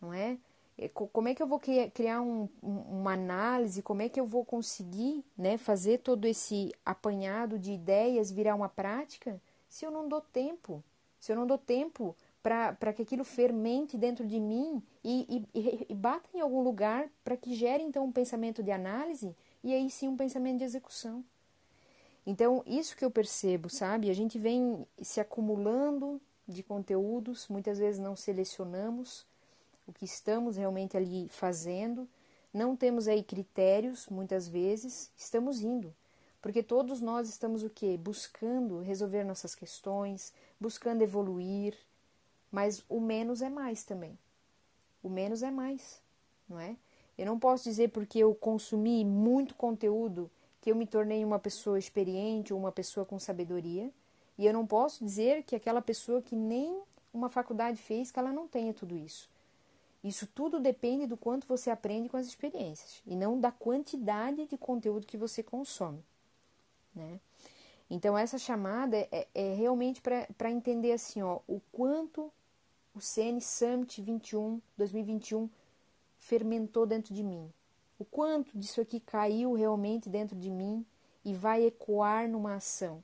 não 0.00 0.14
é? 0.14 0.38
Como 0.94 1.26
é 1.26 1.34
que 1.34 1.42
eu 1.42 1.46
vou 1.48 1.58
criar 1.58 2.20
um, 2.20 2.48
uma 2.62 3.14
análise? 3.14 3.82
Como 3.82 4.00
é 4.00 4.08
que 4.08 4.20
eu 4.20 4.24
vou 4.24 4.44
conseguir 4.44 5.24
né, 5.36 5.58
fazer 5.58 5.98
todo 5.98 6.24
esse 6.24 6.72
apanhado 6.86 7.58
de 7.58 7.72
ideias 7.72 8.30
virar 8.30 8.54
uma 8.54 8.68
prática 8.68 9.42
se 9.68 9.84
eu 9.84 9.90
não 9.90 10.08
dou 10.08 10.20
tempo? 10.20 10.84
Se 11.18 11.32
eu 11.32 11.36
não 11.36 11.48
dou 11.48 11.58
tempo 11.58 12.14
para 12.40 12.92
que 12.92 13.02
aquilo 13.02 13.24
fermente 13.24 13.98
dentro 13.98 14.24
de 14.24 14.38
mim 14.38 14.80
e, 15.02 15.44
e, 15.52 15.86
e 15.88 15.94
bata 15.96 16.28
em 16.32 16.40
algum 16.40 16.62
lugar 16.62 17.10
para 17.24 17.36
que 17.36 17.56
gere 17.56 17.82
então 17.82 18.04
um 18.04 18.12
pensamento 18.12 18.62
de 18.62 18.70
análise 18.70 19.34
e 19.62 19.74
aí 19.74 19.90
sim 19.90 20.08
um 20.08 20.16
pensamento 20.16 20.58
de 20.58 20.64
execução. 20.64 21.24
Então, 22.26 22.62
isso 22.66 22.96
que 22.96 23.04
eu 23.04 23.10
percebo, 23.10 23.70
sabe? 23.70 24.10
A 24.10 24.14
gente 24.14 24.38
vem 24.38 24.86
se 25.00 25.20
acumulando 25.20 26.20
de 26.46 26.62
conteúdos, 26.62 27.48
muitas 27.48 27.78
vezes 27.78 27.98
não 27.98 28.14
selecionamos 28.14 29.26
o 29.86 29.92
que 29.92 30.04
estamos 30.04 30.56
realmente 30.56 30.96
ali 30.96 31.28
fazendo, 31.30 32.06
não 32.52 32.76
temos 32.76 33.08
aí 33.08 33.22
critérios, 33.22 34.06
muitas 34.08 34.46
vezes, 34.46 35.10
estamos 35.16 35.60
indo. 35.60 35.94
Porque 36.42 36.62
todos 36.62 37.00
nós 37.00 37.28
estamos 37.28 37.62
o 37.62 37.70
quê? 37.70 37.96
Buscando 37.96 38.80
resolver 38.80 39.24
nossas 39.24 39.54
questões, 39.54 40.32
buscando 40.60 41.02
evoluir, 41.02 41.74
mas 42.52 42.84
o 42.88 43.00
menos 43.00 43.42
é 43.42 43.48
mais 43.48 43.82
também. 43.82 44.18
O 45.02 45.08
menos 45.08 45.42
é 45.42 45.50
mais, 45.50 46.00
não 46.48 46.60
é? 46.60 46.76
Eu 47.18 47.26
não 47.26 47.38
posso 47.38 47.64
dizer 47.64 47.90
porque 47.90 48.20
eu 48.20 48.32
consumi 48.34 49.04
muito 49.04 49.56
conteúdo 49.56 50.30
que 50.60 50.70
eu 50.70 50.76
me 50.76 50.86
tornei 50.86 51.24
uma 51.24 51.38
pessoa 51.38 51.78
experiente 51.78 52.52
ou 52.52 52.60
uma 52.60 52.70
pessoa 52.70 53.04
com 53.04 53.18
sabedoria, 53.18 53.90
e 54.36 54.46
eu 54.46 54.52
não 54.52 54.66
posso 54.66 55.04
dizer 55.04 55.42
que 55.42 55.56
aquela 55.56 55.82
pessoa 55.82 56.22
que 56.22 56.36
nem 56.36 56.80
uma 57.12 57.28
faculdade 57.28 57.80
fez 57.82 58.12
que 58.12 58.18
ela 58.18 58.32
não 58.32 58.46
tenha 58.46 58.72
tudo 58.72 58.96
isso. 58.96 59.28
Isso 60.02 60.28
tudo 60.28 60.60
depende 60.60 61.06
do 61.06 61.16
quanto 61.16 61.46
você 61.46 61.70
aprende 61.70 62.08
com 62.08 62.16
as 62.16 62.26
experiências 62.26 63.02
e 63.04 63.16
não 63.16 63.40
da 63.40 63.50
quantidade 63.50 64.46
de 64.46 64.56
conteúdo 64.56 65.06
que 65.06 65.16
você 65.16 65.42
consome. 65.42 66.04
Né? 66.94 67.18
Então, 67.90 68.16
essa 68.16 68.38
chamada 68.38 68.96
é, 68.96 69.26
é 69.34 69.54
realmente 69.54 70.00
para 70.00 70.50
entender 70.50 70.92
assim, 70.92 71.20
ó, 71.22 71.40
o 71.48 71.60
quanto 71.72 72.32
o 72.94 73.00
CN 73.00 73.40
Summit 73.40 74.00
21, 74.02 74.60
2021 74.76 75.48
fermentou 76.28 76.84
dentro 76.84 77.14
de 77.14 77.22
mim. 77.22 77.50
O 77.98 78.04
quanto 78.04 78.56
disso 78.56 78.82
aqui 78.82 79.00
caiu 79.00 79.54
realmente 79.54 80.10
dentro 80.10 80.36
de 80.36 80.50
mim 80.50 80.84
e 81.24 81.32
vai 81.34 81.64
ecoar 81.64 82.28
numa 82.28 82.54
ação. 82.56 83.02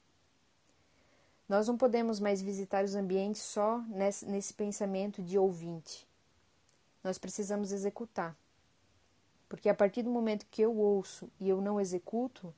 Nós 1.48 1.66
não 1.66 1.76
podemos 1.76 2.20
mais 2.20 2.42
visitar 2.42 2.84
os 2.84 2.94
ambientes 2.94 3.40
só 3.40 3.78
nesse, 3.88 4.26
nesse 4.26 4.52
pensamento 4.52 5.22
de 5.22 5.38
ouvinte. 5.38 6.06
Nós 7.02 7.16
precisamos 7.16 7.72
executar. 7.72 8.36
Porque 9.48 9.70
a 9.70 9.74
partir 9.74 10.02
do 10.02 10.10
momento 10.10 10.46
que 10.50 10.62
eu 10.62 10.76
ouço 10.76 11.30
e 11.40 11.48
eu 11.48 11.60
não 11.60 11.80
executo, 11.80 12.54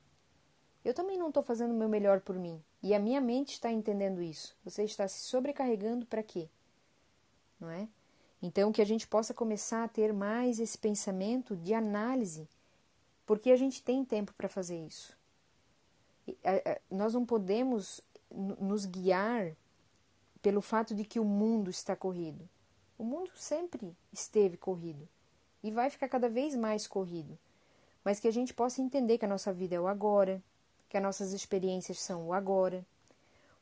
eu 0.84 0.92
também 0.92 1.16
não 1.16 1.28
estou 1.28 1.42
fazendo 1.42 1.72
o 1.72 1.76
meu 1.76 1.88
melhor 1.88 2.20
por 2.20 2.36
mim. 2.36 2.62
E 2.82 2.92
a 2.92 2.98
minha 2.98 3.20
mente 3.20 3.52
está 3.52 3.70
entendendo 3.70 4.20
isso. 4.20 4.56
Você 4.64 4.82
está 4.82 5.06
se 5.06 5.20
sobrecarregando 5.20 6.06
para 6.06 6.22
quê? 6.22 6.48
Não 7.60 7.70
é? 7.70 7.88
Então, 8.42 8.70
que 8.70 8.82
a 8.82 8.86
gente 8.86 9.06
possa 9.06 9.32
começar 9.32 9.84
a 9.84 9.88
ter 9.88 10.12
mais 10.12 10.60
esse 10.60 10.76
pensamento 10.76 11.56
de 11.56 11.72
análise, 11.72 12.46
porque 13.24 13.50
a 13.50 13.56
gente 13.56 13.82
tem 13.82 14.04
tempo 14.04 14.32
para 14.34 14.48
fazer 14.48 14.78
isso. 14.86 15.16
Nós 16.90 17.14
não 17.14 17.24
podemos 17.24 18.00
nos 18.30 18.84
guiar 18.84 19.52
pelo 20.42 20.60
fato 20.60 20.94
de 20.94 21.04
que 21.04 21.18
o 21.18 21.24
mundo 21.24 21.70
está 21.70 21.96
corrido. 21.96 22.48
O 22.98 23.04
mundo 23.04 23.30
sempre 23.34 23.96
esteve 24.12 24.56
corrido 24.56 25.08
e 25.62 25.70
vai 25.70 25.90
ficar 25.90 26.08
cada 26.08 26.28
vez 26.28 26.54
mais 26.54 26.86
corrido, 26.86 27.36
mas 28.04 28.20
que 28.20 28.28
a 28.28 28.32
gente 28.32 28.54
possa 28.54 28.80
entender 28.80 29.18
que 29.18 29.24
a 29.24 29.28
nossa 29.28 29.52
vida 29.52 29.74
é 29.74 29.80
o 29.80 29.88
agora, 29.88 30.42
que 30.88 30.96
as 30.96 31.02
nossas 31.02 31.32
experiências 31.32 31.98
são 31.98 32.28
o 32.28 32.32
agora, 32.32 32.86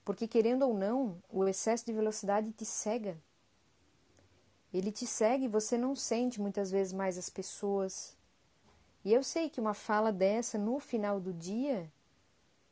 porque 0.04 0.28
querendo 0.28 0.66
ou 0.68 0.74
não, 0.74 1.16
o 1.30 1.48
excesso 1.48 1.86
de 1.86 1.92
velocidade 1.92 2.52
te 2.52 2.64
cega. 2.64 3.16
Ele 4.74 4.92
te 4.92 5.06
segue 5.06 5.46
e 5.46 5.48
você 5.48 5.78
não 5.78 5.94
sente 5.94 6.38
muitas 6.38 6.70
vezes 6.70 6.92
mais 6.92 7.16
as 7.16 7.30
pessoas. 7.30 8.14
E 9.04 9.12
eu 9.12 9.22
sei 9.22 9.48
que 9.48 9.60
uma 9.60 9.72
fala 9.72 10.12
dessa 10.12 10.58
no 10.58 10.78
final 10.78 11.18
do 11.18 11.32
dia, 11.32 11.90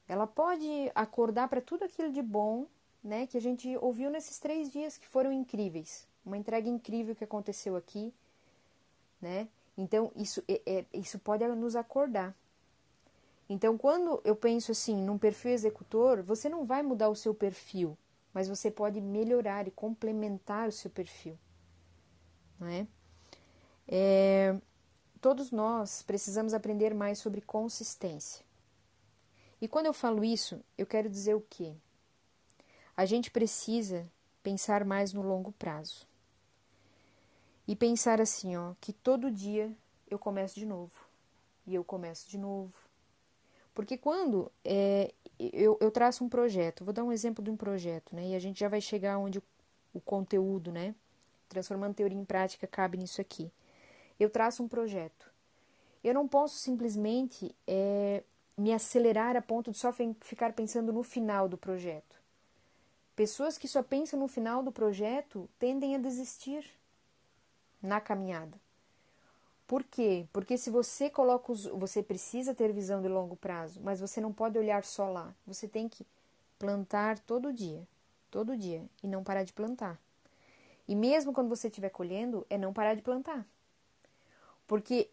ela 0.06 0.26
pode 0.26 0.90
acordar 0.94 1.49
para 1.49 1.62
tudo 1.62 1.85
aquilo 1.85 2.12
de 2.12 2.21
bom, 2.21 2.66
né, 3.02 3.26
que 3.26 3.38
a 3.38 3.40
gente 3.40 3.75
ouviu 3.78 4.11
nesses 4.11 4.38
três 4.38 4.71
dias 4.71 4.99
que 4.99 5.06
foram 5.06 5.32
incríveis 5.32 6.06
uma 6.25 6.37
entrega 6.37 6.68
incrível 6.68 7.14
que 7.14 7.25
aconteceu 7.25 7.76
aqui, 7.76 8.12
né? 9.21 9.49
Então 9.76 10.12
isso 10.14 10.42
é, 10.49 10.61
é, 10.66 10.85
isso 10.92 11.18
pode 11.18 11.47
nos 11.49 11.76
acordar. 11.76 12.35
Então 13.49 13.76
quando 13.76 14.21
eu 14.25 14.37
penso 14.37 14.73
assim 14.73 15.02
num 15.02 15.18
perfil 15.18 15.52
executor, 15.52 16.23
você 16.23 16.49
não 16.49 16.64
vai 16.64 16.82
mudar 16.82 17.09
o 17.09 17.16
seu 17.16 17.35
perfil, 17.35 17.97
mas 18.32 18.49
você 18.49 18.71
pode 18.71 19.00
melhorar 19.00 19.66
e 19.66 19.71
complementar 19.71 20.68
o 20.68 20.73
seu 20.73 20.90
perfil, 20.90 21.38
não 22.62 22.69
é? 22.69 22.87
todos 25.21 25.50
nós 25.50 26.02
precisamos 26.02 26.54
aprender 26.54 26.95
mais 26.95 27.19
sobre 27.19 27.40
consistência. 27.40 28.45
E 29.61 29.69
quando 29.69 29.87
eu 29.87 29.92
falo 29.92 30.25
isso, 30.25 30.61
eu 30.76 30.87
quero 30.87 31.09
dizer 31.09 31.35
o 31.35 31.45
quê? 31.49 31.75
A 32.97 33.04
gente 33.04 33.31
precisa 33.31 34.11
pensar 34.42 34.85
mais 34.85 35.12
no 35.12 35.23
longo 35.23 35.52
prazo 35.52 36.07
e 37.66 37.76
pensar 37.76 38.21
assim, 38.21 38.57
ó, 38.57 38.75
que 38.81 38.92
todo 38.92 39.31
dia 39.31 39.73
eu 40.11 40.19
começo 40.19 40.59
de 40.59 40.66
novo 40.66 40.92
e 41.66 41.75
eu 41.75 41.85
começo 41.85 42.28
de 42.28 42.37
novo. 42.37 42.75
Porque 43.73 43.97
quando 43.97 44.50
é, 44.64 45.14
eu, 45.38 45.78
eu 45.81 45.90
traço 45.90 46.25
um 46.25 46.28
projeto, 46.28 46.85
vou 46.85 46.92
dar 46.92 47.04
um 47.04 47.12
exemplo 47.12 47.42
de 47.42 47.50
um 47.50 47.57
projeto, 47.57 48.14
né? 48.14 48.28
E 48.28 48.35
a 48.35 48.38
gente 48.38 48.61
já 48.61 48.69
vai 48.69 48.81
chegar 48.81 49.19
onde 49.19 49.40
o 49.95 50.00
conteúdo, 50.00 50.73
né? 50.73 50.95
Transformando 51.52 51.94
teoria 51.94 52.16
em 52.16 52.25
prática 52.25 52.66
cabe 52.66 52.97
nisso 52.97 53.21
aqui. 53.21 53.52
Eu 54.18 54.30
traço 54.30 54.62
um 54.62 54.68
projeto. 54.68 55.30
Eu 56.02 56.14
não 56.14 56.26
posso 56.26 56.56
simplesmente 56.56 57.54
é, 57.66 58.23
me 58.56 58.73
acelerar 58.73 59.37
a 59.37 59.42
ponto 59.42 59.71
de 59.71 59.76
só 59.76 59.92
ficar 60.23 60.54
pensando 60.54 60.94
no 60.94 61.02
final 61.02 61.50
do 61.50 61.59
projeto. 61.59 62.16
Pessoas 63.14 63.59
que 63.59 63.68
só 63.68 63.82
pensam 63.82 64.18
no 64.18 64.28
final 64.28 64.62
do 64.62 64.73
projeto 64.73 65.47
tendem 65.59 65.94
a 65.94 65.99
desistir 65.99 66.64
na 67.82 68.00
caminhada. 68.00 68.59
Por 69.66 69.85
quê? 69.85 70.26
Porque 70.32 70.56
se 70.56 70.71
você 70.71 71.11
coloca 71.11 71.52
os. 71.52 71.66
Você 71.66 72.02
precisa 72.02 72.54
ter 72.54 72.73
visão 72.73 73.02
de 73.02 73.09
longo 73.09 73.37
prazo, 73.37 73.78
mas 73.82 74.00
você 74.00 74.23
não 74.23 74.32
pode 74.32 74.59
olhar 74.59 74.85
só 74.85 75.11
lá. 75.11 75.35
Você 75.47 75.68
tem 75.68 75.87
que 75.87 76.06
plantar 76.59 77.18
todo 77.18 77.52
dia. 77.52 77.87
Todo 78.30 78.56
dia. 78.56 78.82
E 79.02 79.06
não 79.06 79.23
parar 79.23 79.44
de 79.44 79.52
plantar. 79.52 80.00
E 80.92 80.94
mesmo 80.94 81.32
quando 81.32 81.49
você 81.49 81.68
estiver 81.68 81.88
colhendo, 81.88 82.46
é 82.50 82.58
não 82.58 82.70
parar 82.70 82.94
de 82.94 83.00
plantar. 83.00 83.46
Porque 84.66 85.08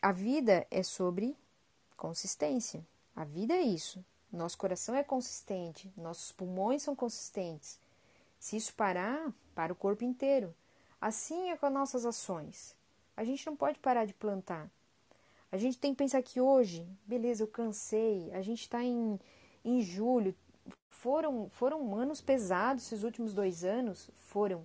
a 0.00 0.12
vida 0.12 0.64
é 0.70 0.80
sobre 0.80 1.36
consistência. 1.96 2.86
A 3.16 3.24
vida 3.24 3.52
é 3.52 3.60
isso. 3.60 4.04
Nosso 4.32 4.56
coração 4.56 4.94
é 4.94 5.02
consistente, 5.02 5.92
nossos 5.96 6.30
pulmões 6.30 6.84
são 6.84 6.94
consistentes. 6.94 7.80
Se 8.38 8.56
isso 8.56 8.72
parar, 8.74 9.34
para 9.56 9.72
o 9.72 9.76
corpo 9.76 10.04
inteiro. 10.04 10.54
Assim 11.00 11.50
é 11.50 11.56
com 11.56 11.66
as 11.66 11.72
nossas 11.72 12.06
ações. 12.06 12.76
A 13.16 13.24
gente 13.24 13.44
não 13.44 13.56
pode 13.56 13.80
parar 13.80 14.04
de 14.04 14.14
plantar. 14.14 14.70
A 15.50 15.56
gente 15.56 15.78
tem 15.78 15.94
que 15.94 15.98
pensar 15.98 16.22
que 16.22 16.40
hoje, 16.40 16.86
beleza, 17.04 17.42
eu 17.42 17.48
cansei, 17.48 18.30
a 18.32 18.40
gente 18.40 18.60
está 18.60 18.84
em, 18.84 19.18
em 19.64 19.82
julho, 19.82 20.32
foram, 20.90 21.48
foram 21.50 21.92
anos 21.96 22.20
pesados 22.20 22.84
esses 22.84 23.02
últimos 23.02 23.34
dois 23.34 23.64
anos, 23.64 24.08
foram. 24.14 24.62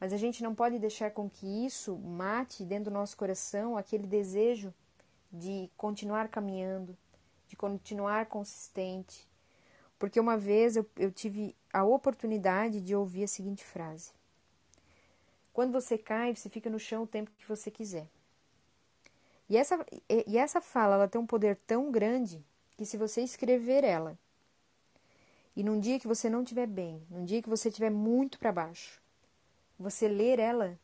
Mas 0.00 0.14
a 0.14 0.16
gente 0.16 0.42
não 0.42 0.54
pode 0.54 0.78
deixar 0.78 1.10
com 1.10 1.28
que 1.28 1.66
isso 1.66 1.98
mate 1.98 2.64
dentro 2.64 2.84
do 2.90 2.94
nosso 2.94 3.16
coração 3.16 3.76
aquele 3.76 4.06
desejo 4.06 4.72
de 5.30 5.70
continuar 5.76 6.28
caminhando, 6.28 6.96
de 7.46 7.54
continuar 7.54 8.24
consistente. 8.26 9.28
Porque 9.98 10.18
uma 10.18 10.38
vez 10.38 10.76
eu, 10.76 10.86
eu 10.96 11.12
tive 11.12 11.54
a 11.70 11.84
oportunidade 11.84 12.80
de 12.80 12.96
ouvir 12.96 13.24
a 13.24 13.28
seguinte 13.28 13.62
frase: 13.62 14.10
quando 15.52 15.72
você 15.72 15.98
cai, 15.98 16.34
você 16.34 16.48
fica 16.48 16.70
no 16.70 16.78
chão 16.78 17.02
o 17.02 17.06
tempo 17.06 17.30
que 17.36 17.46
você 17.46 17.70
quiser. 17.70 18.08
E 19.50 19.56
essa, 19.56 19.84
e 20.08 20.38
essa 20.38 20.60
fala 20.60 20.94
ela 20.94 21.08
tem 21.08 21.20
um 21.20 21.26
poder 21.26 21.56
tão 21.66 21.90
grande 21.90 22.42
que 22.76 22.86
se 22.86 22.96
você 22.96 23.20
escrever 23.20 23.84
ela 23.84 24.16
e 25.56 25.62
num 25.64 25.80
dia 25.80 25.98
que 25.98 26.06
você 26.06 26.30
não 26.30 26.42
estiver 26.42 26.68
bem, 26.68 27.02
num 27.10 27.24
dia 27.24 27.42
que 27.42 27.48
você 27.48 27.68
estiver 27.68 27.90
muito 27.90 28.38
para 28.38 28.52
baixo, 28.52 28.99
você 29.80 30.06
ler 30.06 30.38
ela, 30.38 30.78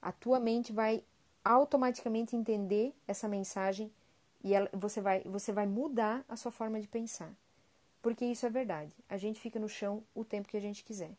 a 0.00 0.10
tua 0.10 0.40
mente 0.40 0.72
vai 0.72 1.04
automaticamente 1.44 2.34
entender 2.34 2.92
essa 3.06 3.28
mensagem 3.28 3.92
e 4.42 4.52
ela, 4.52 4.68
você, 4.72 5.00
vai, 5.00 5.20
você 5.22 5.52
vai 5.52 5.66
mudar 5.66 6.24
a 6.28 6.36
sua 6.36 6.50
forma 6.50 6.80
de 6.80 6.88
pensar. 6.88 7.32
Porque 8.02 8.24
isso 8.24 8.44
é 8.44 8.50
verdade. 8.50 8.92
A 9.08 9.16
gente 9.16 9.40
fica 9.40 9.60
no 9.60 9.68
chão 9.68 10.02
o 10.12 10.24
tempo 10.24 10.48
que 10.48 10.56
a 10.56 10.60
gente 10.60 10.82
quiser. 10.82 11.12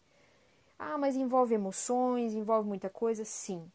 Ah, 0.78 0.98
mas 0.98 1.16
envolve 1.16 1.56
emoções, 1.56 2.34
envolve 2.34 2.68
muita 2.68 2.90
coisa? 2.90 3.24
Sim. 3.24 3.72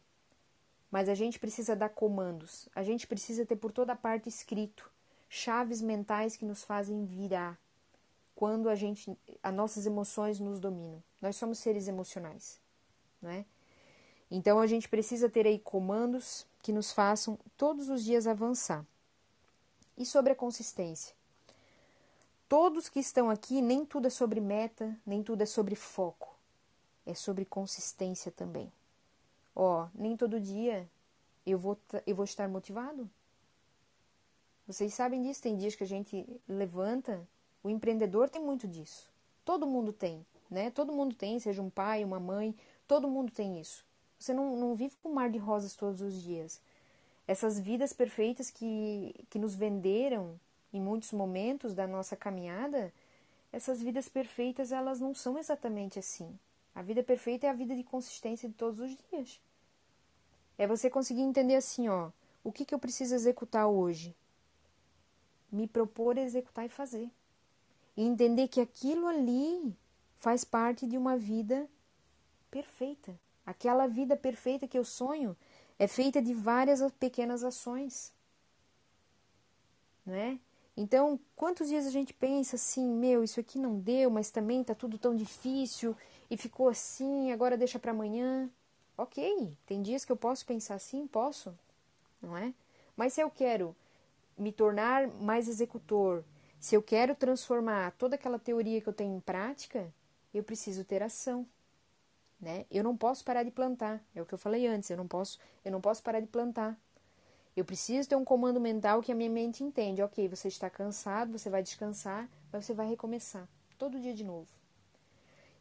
Mas 0.91 1.09
a 1.09 1.15
gente 1.15 1.39
precisa 1.39 1.75
dar 1.75 1.89
comandos, 1.89 2.69
a 2.75 2.83
gente 2.83 3.07
precisa 3.07 3.45
ter 3.45 3.55
por 3.55 3.71
toda 3.71 3.95
parte 3.95 4.29
escrito 4.29 4.91
chaves 5.27 5.81
mentais 5.81 6.35
que 6.35 6.45
nos 6.45 6.63
fazem 6.63 7.05
virar 7.05 7.59
quando 8.33 8.69
a 8.69 8.75
gente 8.75 9.15
as 9.43 9.53
nossas 9.53 9.85
emoções 9.85 10.39
nos 10.39 10.59
dominam. 10.59 11.03
Nós 11.21 11.35
somos 11.35 11.59
seres 11.59 11.87
emocionais, 11.87 12.59
não 13.21 13.29
é? 13.29 13.45
Então 14.31 14.59
a 14.59 14.67
gente 14.67 14.87
precisa 14.87 15.29
ter 15.29 15.47
aí 15.47 15.59
comandos 15.59 16.45
que 16.61 16.71
nos 16.71 16.91
façam 16.91 17.37
todos 17.57 17.89
os 17.89 18.03
dias 18.03 18.27
avançar. 18.27 18.85
E 19.97 20.05
sobre 20.05 20.31
a 20.31 20.35
consistência. 20.35 21.15
Todos 22.47 22.89
que 22.89 22.99
estão 22.99 23.29
aqui, 23.29 23.61
nem 23.61 23.85
tudo 23.85 24.07
é 24.07 24.09
sobre 24.09 24.39
meta, 24.39 24.97
nem 25.05 25.21
tudo 25.21 25.41
é 25.41 25.45
sobre 25.45 25.75
foco. 25.75 26.35
é 27.05 27.13
sobre 27.13 27.43
consistência 27.45 28.31
também. 28.31 28.71
Ó, 29.55 29.87
nem 29.95 30.15
todo 30.15 30.39
dia 30.39 30.87
eu 31.45 31.57
vou, 31.57 31.77
eu 32.05 32.15
vou 32.15 32.25
estar 32.25 32.47
motivado. 32.47 33.09
Vocês 34.67 34.93
sabem 34.93 35.21
disso, 35.21 35.41
tem 35.41 35.57
dias 35.57 35.75
que 35.75 35.83
a 35.83 35.87
gente 35.87 36.25
levanta, 36.47 37.27
o 37.63 37.69
empreendedor 37.69 38.29
tem 38.29 38.41
muito 38.41 38.67
disso. 38.67 39.09
Todo 39.43 39.65
mundo 39.65 39.91
tem, 39.91 40.23
né? 40.49 40.69
Todo 40.69 40.93
mundo 40.93 41.15
tem, 41.15 41.39
seja 41.39 41.61
um 41.61 41.69
pai, 41.69 42.03
uma 42.03 42.19
mãe, 42.19 42.55
todo 42.89 43.07
mundo 43.07 43.31
tem 43.31 43.61
isso. 43.61 43.85
Você 44.17 44.33
não, 44.33 44.57
não 44.57 44.73
vive 44.73 44.95
com 44.95 45.09
um 45.09 45.13
mar 45.13 45.29
de 45.29 45.37
rosas 45.37 45.75
todos 45.75 46.01
os 46.01 46.23
dias. 46.23 46.59
Essas 47.27 47.59
vidas 47.59 47.93
perfeitas 47.93 48.49
que, 48.49 49.13
que 49.29 49.37
nos 49.37 49.53
venderam 49.53 50.39
em 50.73 50.81
muitos 50.81 51.11
momentos 51.11 51.75
da 51.75 51.85
nossa 51.85 52.15
caminhada, 52.15 52.91
essas 53.53 53.79
vidas 53.79 54.09
perfeitas, 54.09 54.71
elas 54.71 54.99
não 54.99 55.13
são 55.13 55.37
exatamente 55.37 55.99
assim. 55.99 56.37
A 56.73 56.81
vida 56.81 57.03
perfeita 57.03 57.45
é 57.45 57.49
a 57.51 57.53
vida 57.53 57.75
de 57.75 57.83
consistência 57.83 58.49
de 58.49 58.55
todos 58.55 58.79
os 58.79 58.97
dias. 59.11 59.39
É 60.57 60.65
você 60.65 60.89
conseguir 60.89 61.21
entender 61.21 61.55
assim, 61.55 61.87
ó, 61.89 62.09
o 62.43 62.51
que, 62.51 62.65
que 62.65 62.73
eu 62.73 62.79
preciso 62.79 63.13
executar 63.13 63.67
hoje? 63.67 64.15
Me 65.51 65.67
propor 65.67 66.17
executar 66.17 66.65
e 66.65 66.69
fazer. 66.69 67.07
E 67.95 68.03
entender 68.03 68.47
que 68.47 68.59
aquilo 68.59 69.05
ali 69.05 69.75
faz 70.17 70.43
parte 70.43 70.87
de 70.87 70.97
uma 70.97 71.15
vida 71.15 71.69
perfeita. 72.51 73.19
Aquela 73.45 73.87
vida 73.87 74.15
perfeita 74.15 74.67
que 74.67 74.77
eu 74.77 74.85
sonho 74.85 75.35
é 75.77 75.87
feita 75.87 76.21
de 76.21 76.33
várias 76.33 76.81
pequenas 76.99 77.43
ações. 77.43 78.13
Não 80.05 80.13
é? 80.13 80.39
Então, 80.75 81.19
quantos 81.35 81.67
dias 81.67 81.85
a 81.85 81.91
gente 81.91 82.13
pensa 82.13 82.55
assim, 82.55 82.85
meu, 82.85 83.23
isso 83.23 83.39
aqui 83.39 83.59
não 83.59 83.79
deu, 83.79 84.09
mas 84.09 84.31
também 84.31 84.63
tá 84.63 84.73
tudo 84.73 84.97
tão 84.97 85.15
difícil 85.15 85.95
e 86.29 86.37
ficou 86.37 86.69
assim, 86.69 87.31
agora 87.31 87.57
deixa 87.57 87.77
para 87.77 87.91
amanhã. 87.91 88.49
OK, 88.97 89.53
tem 89.65 89.81
dias 89.81 90.05
que 90.05 90.11
eu 90.11 90.15
posso 90.15 90.45
pensar 90.45 90.75
assim, 90.75 91.07
posso, 91.07 91.53
não 92.21 92.37
é? 92.37 92.53
Mas 92.95 93.13
se 93.13 93.21
eu 93.21 93.29
quero 93.29 93.75
me 94.37 94.51
tornar 94.51 95.07
mais 95.07 95.47
executor, 95.47 96.23
se 96.59 96.75
eu 96.75 96.81
quero 96.81 97.15
transformar 97.15 97.91
toda 97.97 98.15
aquela 98.15 98.37
teoria 98.37 98.81
que 98.81 98.87
eu 98.87 98.93
tenho 98.93 99.15
em 99.15 99.19
prática, 99.19 99.93
eu 100.33 100.43
preciso 100.43 100.83
ter 100.83 101.01
ação, 101.01 101.45
né? 102.39 102.65
Eu 102.71 102.83
não 102.83 102.95
posso 102.95 103.23
parar 103.23 103.43
de 103.43 103.51
plantar, 103.51 104.01
é 104.15 104.21
o 104.21 104.25
que 104.25 104.33
eu 104.33 104.37
falei 104.37 104.67
antes, 104.67 104.89
eu 104.89 104.97
não 104.97 105.07
posso, 105.07 105.39
eu 105.63 105.71
não 105.71 105.81
posso 105.81 106.01
parar 106.01 106.19
de 106.19 106.27
plantar. 106.27 106.77
Eu 107.55 107.65
preciso 107.65 108.07
ter 108.07 108.15
um 108.15 108.23
comando 108.23 108.59
mental 108.59 109.01
que 109.01 109.11
a 109.11 109.15
minha 109.15 109.29
mente 109.29 109.63
entende. 109.63 110.01
Ok, 110.01 110.27
você 110.29 110.47
está 110.47 110.69
cansado, 110.69 111.37
você 111.37 111.49
vai 111.49 111.61
descansar, 111.61 112.29
mas 112.51 112.63
você 112.63 112.73
vai 112.73 112.87
recomeçar. 112.87 113.47
Todo 113.77 113.99
dia 113.99 114.13
de 114.13 114.23
novo. 114.23 114.47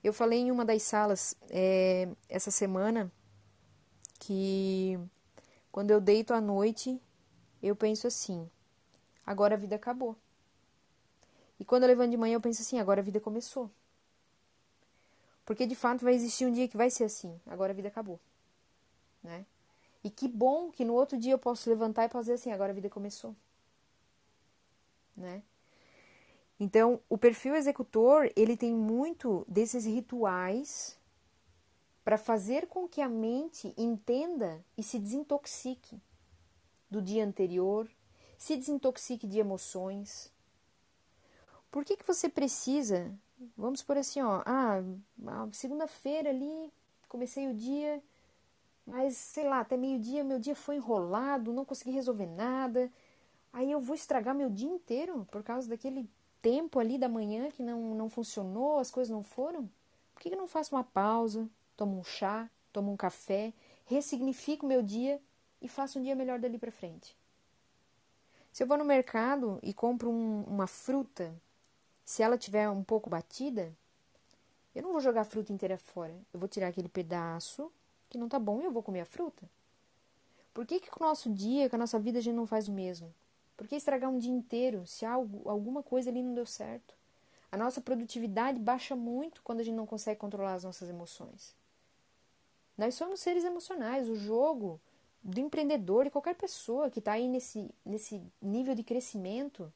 Eu 0.02 0.12
falei 0.12 0.38
em 0.38 0.50
uma 0.50 0.64
das 0.64 0.82
salas 0.82 1.34
é, 1.50 2.08
essa 2.28 2.52
semana 2.52 3.10
que 4.20 4.98
quando 5.72 5.90
eu 5.90 6.00
deito 6.00 6.32
à 6.32 6.40
noite, 6.40 7.00
eu 7.62 7.74
penso 7.74 8.06
assim: 8.06 8.48
agora 9.26 9.54
a 9.54 9.58
vida 9.58 9.74
acabou. 9.74 10.16
E 11.58 11.64
quando 11.64 11.82
eu 11.82 11.88
levanto 11.88 12.10
de 12.12 12.16
manhã, 12.16 12.34
eu 12.34 12.40
penso 12.40 12.62
assim: 12.62 12.78
agora 12.78 13.00
a 13.00 13.04
vida 13.04 13.18
começou. 13.18 13.70
Porque 15.48 15.64
de 15.64 15.74
fato 15.74 16.04
vai 16.04 16.12
existir 16.12 16.44
um 16.44 16.52
dia 16.52 16.68
que 16.68 16.76
vai 16.76 16.90
ser 16.90 17.04
assim: 17.04 17.40
agora 17.46 17.72
a 17.72 17.74
vida 17.74 17.88
acabou. 17.88 18.20
Né? 19.22 19.46
E 20.04 20.10
que 20.10 20.28
bom 20.28 20.70
que 20.70 20.84
no 20.84 20.92
outro 20.92 21.16
dia 21.16 21.32
eu 21.32 21.38
posso 21.38 21.70
levantar 21.70 22.04
e 22.04 22.10
fazer 22.10 22.34
assim, 22.34 22.52
agora 22.52 22.70
a 22.70 22.74
vida 22.74 22.90
começou. 22.90 23.34
Né? 25.16 25.42
Então, 26.60 27.00
o 27.08 27.16
perfil 27.16 27.56
executor, 27.56 28.30
ele 28.36 28.58
tem 28.58 28.74
muito 28.74 29.46
desses 29.48 29.86
rituais 29.86 30.98
para 32.04 32.18
fazer 32.18 32.66
com 32.66 32.86
que 32.86 33.00
a 33.00 33.08
mente 33.08 33.72
entenda 33.74 34.62
e 34.76 34.82
se 34.82 34.98
desintoxique 34.98 35.98
do 36.90 37.00
dia 37.00 37.24
anterior, 37.24 37.88
se 38.36 38.54
desintoxique 38.54 39.26
de 39.26 39.38
emoções. 39.38 40.30
Por 41.70 41.86
que, 41.86 41.96
que 41.96 42.06
você 42.06 42.28
precisa, 42.28 43.10
vamos 43.56 43.82
por 43.82 43.96
assim, 43.96 44.20
ó, 44.20 44.42
ah, 44.44 44.80
segunda-feira 45.52 46.30
ali, 46.30 46.72
comecei 47.08 47.48
o 47.48 47.54
dia, 47.54 48.02
mas, 48.86 49.16
sei 49.16 49.44
lá, 49.46 49.60
até 49.60 49.76
meio-dia, 49.76 50.24
meu 50.24 50.38
dia 50.38 50.54
foi 50.54 50.76
enrolado, 50.76 51.52
não 51.52 51.64
consegui 51.64 51.90
resolver 51.90 52.26
nada. 52.26 52.90
Aí 53.52 53.70
eu 53.70 53.80
vou 53.80 53.94
estragar 53.94 54.34
meu 54.34 54.48
dia 54.48 54.68
inteiro 54.68 55.26
por 55.30 55.42
causa 55.42 55.68
daquele 55.68 56.08
tempo 56.40 56.78
ali 56.78 56.96
da 56.98 57.08
manhã 57.08 57.50
que 57.50 57.62
não, 57.62 57.94
não 57.94 58.08
funcionou, 58.08 58.78
as 58.78 58.90
coisas 58.90 59.10
não 59.10 59.22
foram? 59.22 59.68
Por 60.14 60.22
que, 60.22 60.30
eu 60.30 60.38
não 60.38 60.48
faço 60.48 60.74
uma 60.74 60.84
pausa, 60.84 61.48
tomo 61.76 61.98
um 61.98 62.04
chá, 62.04 62.48
tomo 62.72 62.90
um 62.90 62.96
café, 62.96 63.52
ressignifico 63.84 64.66
meu 64.66 64.82
dia 64.82 65.20
e 65.60 65.68
faço 65.68 65.98
um 65.98 66.02
dia 66.02 66.14
melhor 66.14 66.38
dali 66.38 66.58
para 66.58 66.72
frente? 66.72 67.16
Se 68.52 68.62
eu 68.62 68.66
vou 68.66 68.78
no 68.78 68.84
mercado 68.84 69.58
e 69.62 69.74
compro 69.74 70.10
um, 70.10 70.44
uma 70.44 70.66
fruta, 70.66 71.32
se 72.08 72.22
ela 72.22 72.38
tiver 72.38 72.70
um 72.70 72.82
pouco 72.82 73.10
batida, 73.10 73.70
eu 74.74 74.82
não 74.82 74.92
vou 74.92 75.00
jogar 75.00 75.20
a 75.20 75.24
fruta 75.26 75.52
inteira 75.52 75.76
fora. 75.76 76.18
Eu 76.32 76.40
vou 76.40 76.48
tirar 76.48 76.68
aquele 76.68 76.88
pedaço 76.88 77.70
que 78.08 78.16
não 78.16 78.30
tá 78.30 78.38
bom 78.38 78.62
e 78.62 78.64
eu 78.64 78.72
vou 78.72 78.82
comer 78.82 79.02
a 79.02 79.04
fruta? 79.04 79.46
Por 80.54 80.64
que, 80.64 80.80
que 80.80 80.90
com 80.90 81.04
o 81.04 81.06
nosso 81.06 81.30
dia, 81.30 81.68
com 81.68 81.76
a 81.76 81.78
nossa 81.78 81.98
vida, 81.98 82.18
a 82.18 82.22
gente 82.22 82.34
não 82.34 82.46
faz 82.46 82.66
o 82.66 82.72
mesmo? 82.72 83.14
Por 83.58 83.68
que 83.68 83.76
estragar 83.76 84.08
um 84.08 84.18
dia 84.18 84.32
inteiro 84.32 84.86
se 84.86 85.04
algo, 85.04 85.46
alguma 85.50 85.82
coisa 85.82 86.08
ali 86.08 86.22
não 86.22 86.32
deu 86.32 86.46
certo? 86.46 86.94
A 87.52 87.58
nossa 87.58 87.78
produtividade 87.78 88.58
baixa 88.58 88.96
muito 88.96 89.42
quando 89.42 89.60
a 89.60 89.62
gente 89.62 89.76
não 89.76 89.86
consegue 89.86 90.18
controlar 90.18 90.54
as 90.54 90.64
nossas 90.64 90.88
emoções. 90.88 91.54
Nós 92.78 92.94
somos 92.94 93.20
seres 93.20 93.44
emocionais. 93.44 94.08
O 94.08 94.14
jogo 94.14 94.80
do 95.22 95.40
empreendedor, 95.40 96.04
de 96.04 96.10
qualquer 96.10 96.36
pessoa 96.36 96.88
que 96.88 97.00
está 97.00 97.12
aí 97.12 97.28
nesse, 97.28 97.70
nesse 97.84 98.18
nível 98.40 98.74
de 98.74 98.82
crescimento, 98.82 99.70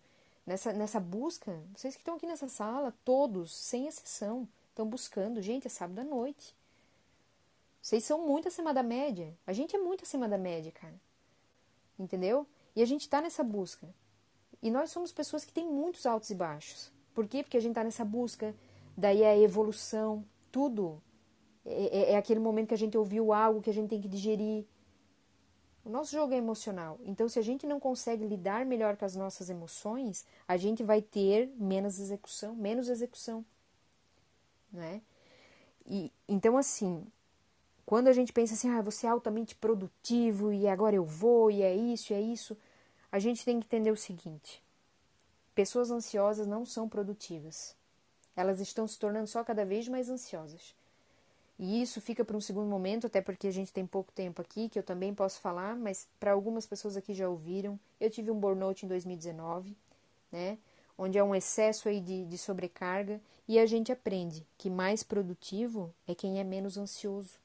nessa, 0.47 0.73
nessa 0.73 1.01
busca, 1.01 1.63
vocês 1.75 1.95
que 1.95 2.01
estão 2.01 2.17
aqui 2.17 2.27
nessa 2.27 2.49
sala, 2.49 2.95
todos, 3.05 3.55
sem 3.55 3.87
exceção, 3.87 4.49
estão 4.71 4.87
buscando. 4.87 5.41
Gente, 5.41 5.67
é 5.67 5.71
sábado 5.71 6.01
à 6.01 6.05
noite. 6.05 6.55
Vocês 7.81 8.05
são 8.05 8.27
muito 8.27 8.49
acima 8.49 8.73
da 8.73 8.83
média. 8.83 9.37
A 9.47 9.53
gente 9.53 9.75
é 9.75 9.79
muito 9.79 10.05
acima 10.05 10.29
da 10.29 10.39
média, 10.39 10.71
cara. 10.71 10.95
Entendeu? 11.99 12.47
E 12.75 12.83
a 12.83 12.87
gente 12.87 13.09
tá 13.09 13.21
nessa 13.21 13.43
busca. 13.43 13.89
E 14.63 14.71
nós 14.71 14.91
somos 14.91 15.13
pessoas 15.13 15.45
que 15.45 15.53
têm 15.53 15.67
muitos 15.67 16.07
altos 16.07 16.31
e 16.31 16.35
baixos. 16.35 16.93
Por 17.13 17.27
quê? 17.27 17.43
Porque 17.43 17.57
a 17.57 17.61
gente 17.61 17.75
tá 17.75 17.83
nessa 17.83 18.05
busca. 18.05 18.55
Daí 18.97 19.23
é 19.23 19.31
a 19.31 19.39
evolução. 19.39 20.25
Tudo. 20.51 21.03
É, 21.65 21.99
é, 21.99 22.13
é 22.13 22.17
aquele 22.17 22.41
momento 22.41 22.69
que 22.69 22.75
a 22.75 22.79
gente 22.79 22.97
ouviu 22.97 23.33
algo 23.33 23.61
que 23.61 23.71
a 23.71 23.75
gente 23.75 23.91
tem 23.91 24.01
que 24.01 24.09
digerir. 24.09 24.65
O 25.85 25.91
nosso 25.91 26.13
jogo 26.13 26.33
é 26.33 26.37
emocional. 26.37 26.99
Então, 27.05 27.29
se 27.29 27.39
a 27.39 27.43
gente 27.43 27.67
não 27.67 27.81
consegue 27.81 28.25
lidar 28.25 28.65
melhor 28.65 28.97
com 28.97 29.05
as 29.05 29.17
nossas 29.17 29.51
emoções, 29.51 30.25
a 30.47 30.57
gente 30.57 30.83
vai 30.83 31.03
ter 31.03 31.49
menos 31.57 31.99
execução, 31.99 32.55
menos 32.55 32.89
execução, 32.89 33.45
né? 34.73 35.03
E 35.85 36.13
então 36.29 36.57
assim, 36.57 37.05
quando 37.85 38.09
a 38.09 38.13
gente 38.13 38.33
pensa 38.33 38.55
assim, 38.55 38.71
ah, 38.71 38.81
você 38.81 39.07
é 39.07 39.11
altamente 39.11 39.55
produtivo 39.55 40.53
e 40.53 40.69
agora 40.69 40.95
eu 40.95 41.05
vou 41.05 41.51
e 41.51 41.63
é 41.63 41.75
isso, 41.75 42.13
e 42.13 42.17
é 42.17 42.21
isso, 42.21 42.57
a 43.11 43.19
gente 43.19 43.45
tem 43.45 43.59
que 43.59 43.67
entender 43.67 43.91
o 43.91 43.97
seguinte: 43.97 44.63
pessoas 45.55 45.91
ansiosas 45.91 46.47
não 46.47 46.65
são 46.65 46.89
produtivas. 46.89 47.77
Elas 48.35 48.61
estão 48.61 48.87
se 48.87 48.99
tornando 48.99 49.27
só 49.27 49.45
cada 49.45 49.65
vez 49.65 49.87
mais 49.89 50.09
ansiosas. 50.09 50.75
E 51.59 51.83
isso 51.83 52.01
fica 52.01 52.25
para 52.25 52.37
um 52.37 52.41
segundo 52.41 52.69
momento, 52.69 53.07
até 53.07 53.21
porque 53.21 53.47
a 53.47 53.51
gente 53.53 53.73
tem 53.73 53.87
pouco 53.87 54.11
tempo 54.13 54.41
aqui, 54.41 54.69
que 54.69 54.79
eu 54.79 54.83
também 54.83 55.15
posso 55.15 55.41
falar, 55.41 55.77
mas 55.77 56.09
para 56.19 56.33
algumas 56.33 56.67
pessoas 56.67 56.97
aqui 56.97 57.15
já 57.15 57.29
ouviram. 57.29 57.79
Eu 58.01 58.11
tive 58.11 58.31
um 58.31 58.39
burnout 58.39 58.85
em 58.85 58.89
2019, 58.89 59.77
né? 60.31 60.59
Onde 60.97 61.19
é 61.19 61.25
um 61.25 61.35
excesso 61.35 61.89
aí 61.89 62.01
de, 62.01 62.25
de 62.25 62.39
sobrecarga, 62.39 63.21
e 63.47 63.59
a 63.59 63.67
gente 63.67 63.93
aprende 63.93 64.47
que 64.57 64.71
mais 64.71 65.03
produtivo 65.03 65.93
é 66.07 66.15
quem 66.15 66.41
é 66.41 66.45
menos 66.45 66.79
ansioso. 66.79 67.41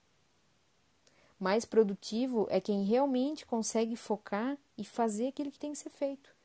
Mais 1.40 1.66
produtivo 1.66 2.48
é 2.50 2.60
quem 2.60 2.84
realmente 2.84 3.46
consegue 3.46 3.96
focar 3.96 4.58
e 4.78 4.84
fazer 4.84 5.28
aquilo 5.28 5.52
que 5.52 5.60
tem 5.60 5.72
que 5.72 5.78
ser 5.78 5.90
feito. 5.90 6.36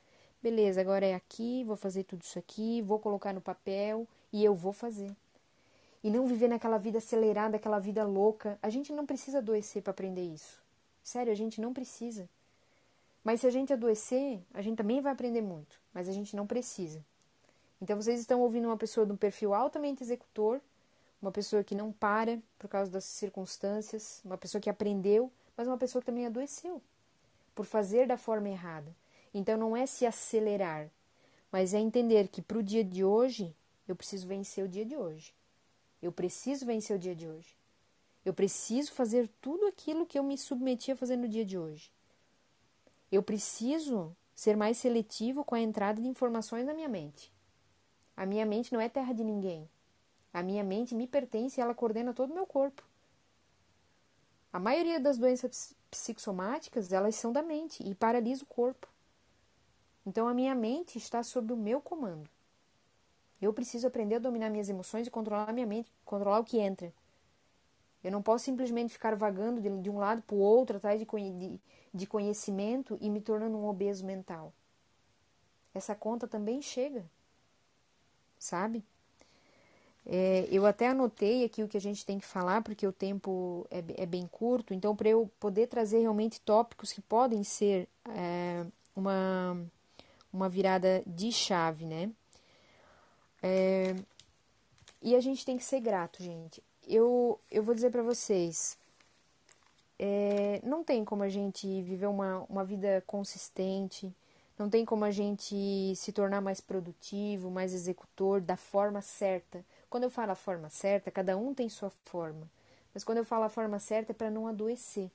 Beleza, 0.42 0.80
agora 0.80 1.06
é 1.06 1.14
aqui, 1.14 1.64
vou 1.64 1.76
fazer 1.76 2.02
tudo 2.02 2.22
isso 2.22 2.38
aqui, 2.38 2.82
vou 2.82 2.98
colocar 2.98 3.32
no 3.32 3.40
papel 3.40 4.06
e 4.32 4.44
eu 4.44 4.54
vou 4.54 4.72
fazer. 4.72 5.10
E 6.02 6.10
não 6.10 6.26
viver 6.26 6.48
naquela 6.48 6.78
vida 6.78 6.98
acelerada, 6.98 7.56
aquela 7.56 7.78
vida 7.78 8.04
louca. 8.04 8.58
A 8.62 8.68
gente 8.68 8.92
não 8.92 9.06
precisa 9.06 9.38
adoecer 9.38 9.82
para 9.82 9.92
aprender 9.92 10.24
isso. 10.24 10.60
Sério, 11.02 11.32
a 11.32 11.36
gente 11.36 11.60
não 11.60 11.72
precisa. 11.72 12.28
Mas 13.22 13.40
se 13.40 13.46
a 13.46 13.50
gente 13.50 13.72
adoecer, 13.72 14.40
a 14.52 14.60
gente 14.60 14.76
também 14.76 15.00
vai 15.00 15.12
aprender 15.12 15.42
muito, 15.42 15.78
mas 15.94 16.08
a 16.08 16.12
gente 16.12 16.34
não 16.34 16.46
precisa. 16.46 17.04
Então 17.80 17.96
vocês 17.96 18.18
estão 18.18 18.40
ouvindo 18.40 18.66
uma 18.66 18.76
pessoa 18.76 19.06
de 19.06 19.12
um 19.12 19.16
perfil 19.16 19.54
altamente 19.54 20.02
executor 20.02 20.60
uma 21.22 21.30
pessoa 21.30 21.62
que 21.62 21.74
não 21.74 21.92
para 21.92 22.42
por 22.58 22.68
causa 22.68 22.90
das 22.90 23.04
circunstâncias, 23.04 24.20
uma 24.24 24.36
pessoa 24.36 24.60
que 24.60 24.68
aprendeu, 24.68 25.30
mas 25.56 25.68
uma 25.68 25.78
pessoa 25.78 26.02
que 26.02 26.06
também 26.06 26.26
adoeceu 26.26 26.82
por 27.54 27.64
fazer 27.64 28.08
da 28.08 28.16
forma 28.16 28.48
errada. 28.48 28.94
Então 29.32 29.56
não 29.56 29.76
é 29.76 29.86
se 29.86 30.04
acelerar, 30.04 30.90
mas 31.50 31.72
é 31.72 31.78
entender 31.78 32.26
que 32.28 32.42
para 32.42 32.58
o 32.58 32.62
dia 32.62 32.82
de 32.82 33.04
hoje 33.04 33.54
eu 33.86 33.94
preciso 33.94 34.26
vencer 34.26 34.64
o 34.64 34.68
dia 34.68 34.84
de 34.84 34.96
hoje. 34.96 35.32
Eu 36.02 36.10
preciso 36.10 36.66
vencer 36.66 36.96
o 36.96 36.98
dia 36.98 37.14
de 37.14 37.28
hoje. 37.28 37.56
Eu 38.24 38.34
preciso 38.34 38.92
fazer 38.92 39.28
tudo 39.40 39.66
aquilo 39.66 40.04
que 40.04 40.18
eu 40.18 40.24
me 40.24 40.36
submeti 40.36 40.90
a 40.90 40.96
fazer 40.96 41.16
no 41.16 41.28
dia 41.28 41.44
de 41.44 41.56
hoje. 41.56 41.90
Eu 43.10 43.22
preciso 43.22 44.14
ser 44.34 44.56
mais 44.56 44.76
seletivo 44.78 45.44
com 45.44 45.54
a 45.54 45.60
entrada 45.60 46.02
de 46.02 46.08
informações 46.08 46.66
na 46.66 46.74
minha 46.74 46.88
mente. 46.88 47.32
A 48.16 48.26
minha 48.26 48.44
mente 48.44 48.72
não 48.72 48.80
é 48.80 48.88
terra 48.88 49.12
de 49.12 49.22
ninguém. 49.22 49.68
A 50.32 50.42
minha 50.42 50.64
mente 50.64 50.94
me 50.94 51.06
pertence 51.06 51.60
e 51.60 51.62
ela 51.62 51.74
coordena 51.74 52.12
todo 52.12 52.30
o 52.30 52.34
meu 52.34 52.46
corpo. 52.46 52.82
A 54.52 54.58
maioria 54.58 54.98
das 54.98 55.18
doenças 55.18 55.74
psicossomáticas, 55.90 56.92
elas 56.92 57.14
são 57.14 57.32
da 57.32 57.42
mente 57.42 57.82
e 57.82 57.94
paralisa 57.94 58.44
o 58.44 58.46
corpo. 58.46 58.88
Então 60.04 60.26
a 60.26 60.34
minha 60.34 60.54
mente 60.54 60.98
está 60.98 61.22
sob 61.22 61.52
o 61.52 61.56
meu 61.56 61.80
comando. 61.80 62.28
Eu 63.42 63.52
preciso 63.52 63.88
aprender 63.88 64.14
a 64.14 64.20
dominar 64.20 64.48
minhas 64.50 64.68
emoções 64.68 65.06
e 65.06 65.10
controlar 65.10 65.52
minha 65.52 65.66
mente, 65.66 65.90
controlar 66.04 66.38
o 66.38 66.44
que 66.44 66.60
entra. 66.60 66.94
Eu 68.04 68.12
não 68.12 68.22
posso 68.22 68.44
simplesmente 68.44 68.92
ficar 68.92 69.16
vagando 69.16 69.60
de, 69.60 69.68
de 69.82 69.90
um 69.90 69.98
lado 69.98 70.22
para 70.22 70.36
o 70.36 70.38
outro 70.38 70.76
atrás 70.76 71.00
de, 71.00 71.06
de, 71.06 71.60
de 71.92 72.06
conhecimento 72.06 72.96
e 73.00 73.10
me 73.10 73.20
tornando 73.20 73.56
um 73.56 73.66
obeso 73.66 74.06
mental. 74.06 74.52
Essa 75.74 75.94
conta 75.94 76.28
também 76.28 76.62
chega, 76.62 77.04
sabe? 78.38 78.84
É, 80.06 80.48
eu 80.50 80.64
até 80.64 80.88
anotei 80.88 81.44
aqui 81.44 81.62
o 81.62 81.68
que 81.68 81.76
a 81.76 81.80
gente 81.80 82.06
tem 82.06 82.18
que 82.18 82.26
falar, 82.26 82.62
porque 82.62 82.86
o 82.86 82.92
tempo 82.92 83.66
é, 83.70 84.02
é 84.02 84.06
bem 84.06 84.26
curto, 84.26 84.74
então, 84.74 84.94
para 84.94 85.08
eu 85.08 85.30
poder 85.40 85.68
trazer 85.68 86.00
realmente 86.00 86.40
tópicos 86.40 86.92
que 86.92 87.00
podem 87.00 87.42
ser 87.44 87.88
é, 88.08 88.66
uma, 88.94 89.56
uma 90.32 90.48
virada 90.48 91.02
de 91.06 91.30
chave, 91.32 91.86
né? 91.86 92.10
É, 93.42 93.94
e 95.02 95.16
a 95.16 95.20
gente 95.20 95.44
tem 95.44 95.56
que 95.56 95.64
ser 95.64 95.80
grato, 95.80 96.22
gente. 96.22 96.62
Eu, 96.86 97.40
eu 97.50 97.62
vou 97.62 97.74
dizer 97.74 97.90
para 97.90 98.02
vocês, 98.02 98.78
é, 99.98 100.60
não 100.62 100.84
tem 100.84 101.04
como 101.04 101.22
a 101.22 101.28
gente 101.28 101.66
viver 101.82 102.06
uma, 102.06 102.46
uma 102.48 102.64
vida 102.64 103.02
consistente, 103.06 104.12
não 104.58 104.70
tem 104.70 104.84
como 104.84 105.04
a 105.04 105.10
gente 105.10 105.94
se 105.96 106.12
tornar 106.12 106.40
mais 106.40 106.60
produtivo, 106.60 107.50
mais 107.50 107.74
executor 107.74 108.40
da 108.40 108.56
forma 108.56 109.00
certa. 109.00 109.64
Quando 109.90 110.04
eu 110.04 110.10
falo 110.10 110.32
a 110.32 110.36
forma 110.36 110.70
certa, 110.70 111.10
cada 111.10 111.36
um 111.36 111.52
tem 111.52 111.68
sua 111.68 111.90
forma. 112.04 112.48
Mas 112.94 113.02
quando 113.02 113.18
eu 113.18 113.24
falo 113.24 113.44
a 113.44 113.48
forma 113.48 113.78
certa 113.78 114.12
é 114.12 114.14
para 114.14 114.30
não 114.30 114.46
adoecer. 114.46 115.10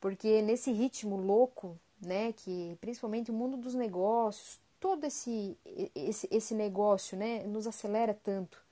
Porque 0.00 0.40
nesse 0.42 0.70
ritmo 0.72 1.16
louco, 1.16 1.76
né, 2.00 2.32
que 2.32 2.76
principalmente 2.80 3.30
o 3.30 3.34
mundo 3.34 3.56
dos 3.56 3.74
negócios, 3.74 4.58
todo 4.80 5.04
esse 5.04 5.56
esse, 5.94 6.28
esse 6.30 6.54
negócio, 6.54 7.16
né, 7.16 7.42
nos 7.44 7.66
acelera 7.66 8.14
tanto, 8.14 8.62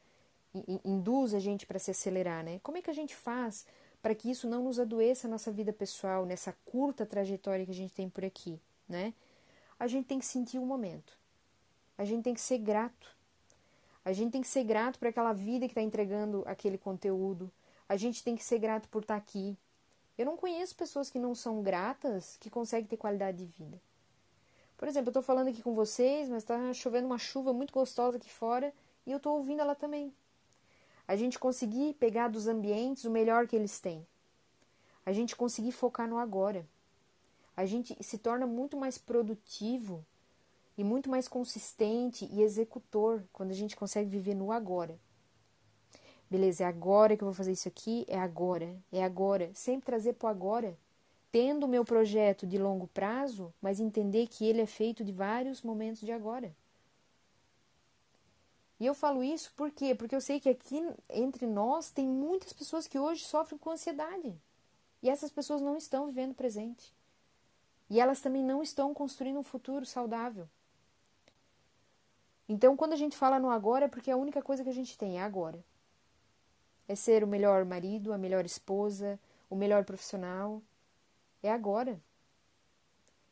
induz 0.85 1.35
a 1.35 1.39
gente 1.39 1.67
para 1.67 1.79
se 1.79 1.91
acelerar, 1.91 2.45
né? 2.45 2.61
Como 2.63 2.79
é 2.79 2.83
que 2.83 2.91
a 2.91 2.95
gente 2.95 3.15
faz 3.15 3.67
para 4.01 4.15
que 4.15 4.31
isso 4.31 4.49
não 4.49 4.65
nos 4.65 4.79
adoeça 4.79 5.27
a 5.27 5.31
nossa 5.31 5.51
vida 5.51 5.73
pessoal, 5.73 6.27
nessa 6.27 6.55
curta 6.67 7.07
trajetória 7.07 7.65
que 7.65 7.71
a 7.71 7.75
gente 7.75 7.95
tem 7.95 8.09
por 8.09 8.25
aqui, 8.25 8.61
né? 8.89 9.15
A 9.79 9.87
gente 9.87 10.07
tem 10.07 10.19
que 10.19 10.27
sentir 10.27 10.59
o 10.59 10.67
momento. 10.67 11.17
A 11.97 12.05
gente 12.05 12.23
tem 12.23 12.35
que 12.35 12.41
ser 12.41 12.59
grato. 12.59 13.17
A 14.05 14.13
gente 14.13 14.33
tem 14.33 14.43
que 14.43 14.49
ser 14.49 14.63
grato 14.65 14.99
por 14.99 15.09
aquela 15.09 15.33
vida 15.33 15.67
que 15.67 15.73
está 15.73 15.83
entregando 15.83 16.43
aquele 16.47 16.77
conteúdo. 16.77 17.51
A 17.89 17.97
gente 17.97 18.23
tem 18.23 18.37
que 18.37 18.45
ser 18.45 18.59
grato 18.59 18.89
por 18.89 19.03
estar 19.03 19.15
tá 19.15 19.19
aqui. 19.19 19.57
Eu 20.17 20.27
não 20.27 20.37
conheço 20.37 20.77
pessoas 20.77 21.11
que 21.11 21.19
não 21.19 21.35
são 21.35 21.63
gratas 21.63 22.37
que 22.39 22.51
conseguem 22.51 22.87
ter 22.87 22.97
qualidade 22.97 23.39
de 23.39 23.47
vida. 23.47 23.81
Por 24.85 24.89
exemplo, 24.89 25.09
eu 25.09 25.13
estou 25.13 25.23
falando 25.23 25.49
aqui 25.49 25.63
com 25.63 25.73
vocês, 25.73 26.29
mas 26.29 26.43
está 26.43 26.71
chovendo 26.75 27.07
uma 27.07 27.17
chuva 27.17 27.55
muito 27.55 27.73
gostosa 27.73 28.19
aqui 28.19 28.31
fora 28.31 28.71
e 29.07 29.13
eu 29.13 29.17
estou 29.17 29.39
ouvindo 29.39 29.63
ela 29.63 29.75
também. 29.75 30.13
A 31.09 31.17
gente 31.17 31.39
conseguir 31.39 31.95
pegar 31.95 32.29
dos 32.29 32.47
ambientes 32.47 33.07
o 33.07 33.11
melhor 33.11 33.49
que 33.49 33.57
eles 33.57 33.81
têm. 33.81 34.07
A 35.07 35.11
gente 35.11 35.35
conseguir 35.37 35.73
focar 35.73 36.07
no 36.07 36.19
agora. 36.19 36.69
A 37.57 37.65
gente 37.65 37.97
se 38.05 38.19
torna 38.19 38.47
muito 38.47 38.77
mais 38.77 38.99
produtivo 38.99 40.05
e 40.77 40.85
muito 40.85 41.09
mais 41.09 41.29
consistente 41.29 42.29
e 42.31 42.43
executor 42.43 43.25
quando 43.33 43.53
a 43.53 43.55
gente 43.55 43.77
consegue 43.77 44.11
viver 44.11 44.35
no 44.35 44.53
agora. 44.53 44.99
Beleza, 46.29 46.65
é 46.65 46.67
agora 46.67 47.17
que 47.17 47.23
eu 47.23 47.29
vou 47.29 47.35
fazer 47.35 47.53
isso 47.53 47.69
aqui, 47.69 48.05
é 48.07 48.19
agora, 48.19 48.77
é 48.93 49.03
agora. 49.03 49.51
Sempre 49.55 49.87
trazer 49.87 50.13
para 50.13 50.29
agora 50.29 50.77
tendo 51.35 51.65
o 51.65 51.69
meu 51.69 51.85
projeto 51.85 52.47
de 52.47 52.57
longo 52.57 52.87
prazo, 52.87 53.53
mas 53.61 53.81
entender 53.81 54.29
que 54.29 54.47
ele 54.47 54.61
é 54.61 54.67
feito 54.67 55.03
de 55.03 55.11
vários 55.11 55.63
momentos 55.63 56.01
de 56.03 56.13
agora. 56.13 56.55
E 58.79 58.87
eu 58.87 58.95
falo 58.95 59.21
isso 59.21 59.53
por 59.57 59.73
quê? 59.73 59.97
Porque 59.97 60.15
eu 60.15 60.21
sei 60.21 60.39
que 60.39 60.49
aqui 60.49 60.81
entre 61.11 61.45
nós 61.45 61.91
tem 61.91 62.07
muitas 62.07 62.53
pessoas 62.53 62.87
que 62.87 63.01
hoje 63.01 63.25
sofrem 63.25 63.59
com 63.59 63.73
ansiedade. 63.73 64.33
E 65.03 65.11
essas 65.11 65.33
pessoas 65.33 65.61
não 65.61 65.77
estão 65.77 66.07
vivendo 66.07 66.31
o 66.31 66.37
presente. 66.37 66.95
E 67.91 67.99
elas 67.99 68.21
também 68.21 68.45
não 68.45 68.63
estão 68.63 68.95
construindo 68.95 69.41
um 69.41 69.43
futuro 69.43 69.85
saudável. 69.85 70.49
Então, 72.49 72.77
quando 72.77 72.93
a 72.93 72.97
gente 72.97 73.17
fala 73.17 73.41
no 73.41 73.51
agora, 73.51 73.87
é 73.87 73.89
porque 73.89 74.13
a 74.13 74.17
única 74.17 74.41
coisa 74.41 74.63
que 74.63 74.71
a 74.71 74.75
gente 74.75 74.97
tem 74.97 75.19
é 75.19 75.23
agora. 75.25 75.59
É 76.87 76.95
ser 76.95 77.25
o 77.25 77.27
melhor 77.27 77.65
marido, 77.65 78.13
a 78.13 78.19
melhor 78.19 78.47
esposa, 78.47 79.19
o 79.51 79.57
melhor 79.57 79.85
profissional, 79.85 80.63
é 81.47 81.53
agora. 81.53 82.01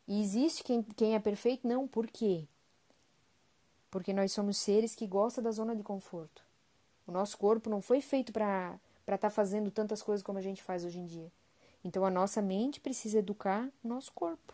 E 0.07 0.21
existe 0.21 0.63
quem, 0.63 0.83
quem 0.83 1.15
é 1.15 1.19
perfeito? 1.19 1.67
Não, 1.67 1.87
por 1.87 2.07
quê? 2.07 2.45
Porque 3.89 4.13
nós 4.13 4.31
somos 4.31 4.57
seres 4.57 4.95
que 4.95 5.07
gostam 5.07 5.43
da 5.43 5.51
zona 5.51 5.75
de 5.75 5.83
conforto. 5.83 6.43
O 7.07 7.11
nosso 7.11 7.37
corpo 7.37 7.69
não 7.69 7.81
foi 7.81 8.01
feito 8.01 8.31
para 8.31 8.79
estar 9.01 9.17
tá 9.17 9.29
fazendo 9.29 9.71
tantas 9.71 10.01
coisas 10.01 10.23
como 10.23 10.37
a 10.37 10.41
gente 10.41 10.61
faz 10.61 10.85
hoje 10.85 10.99
em 10.99 11.05
dia. 11.05 11.31
Então 11.83 12.05
a 12.05 12.09
nossa 12.09 12.41
mente 12.41 12.79
precisa 12.79 13.19
educar 13.19 13.69
o 13.83 13.87
nosso 13.87 14.11
corpo. 14.13 14.53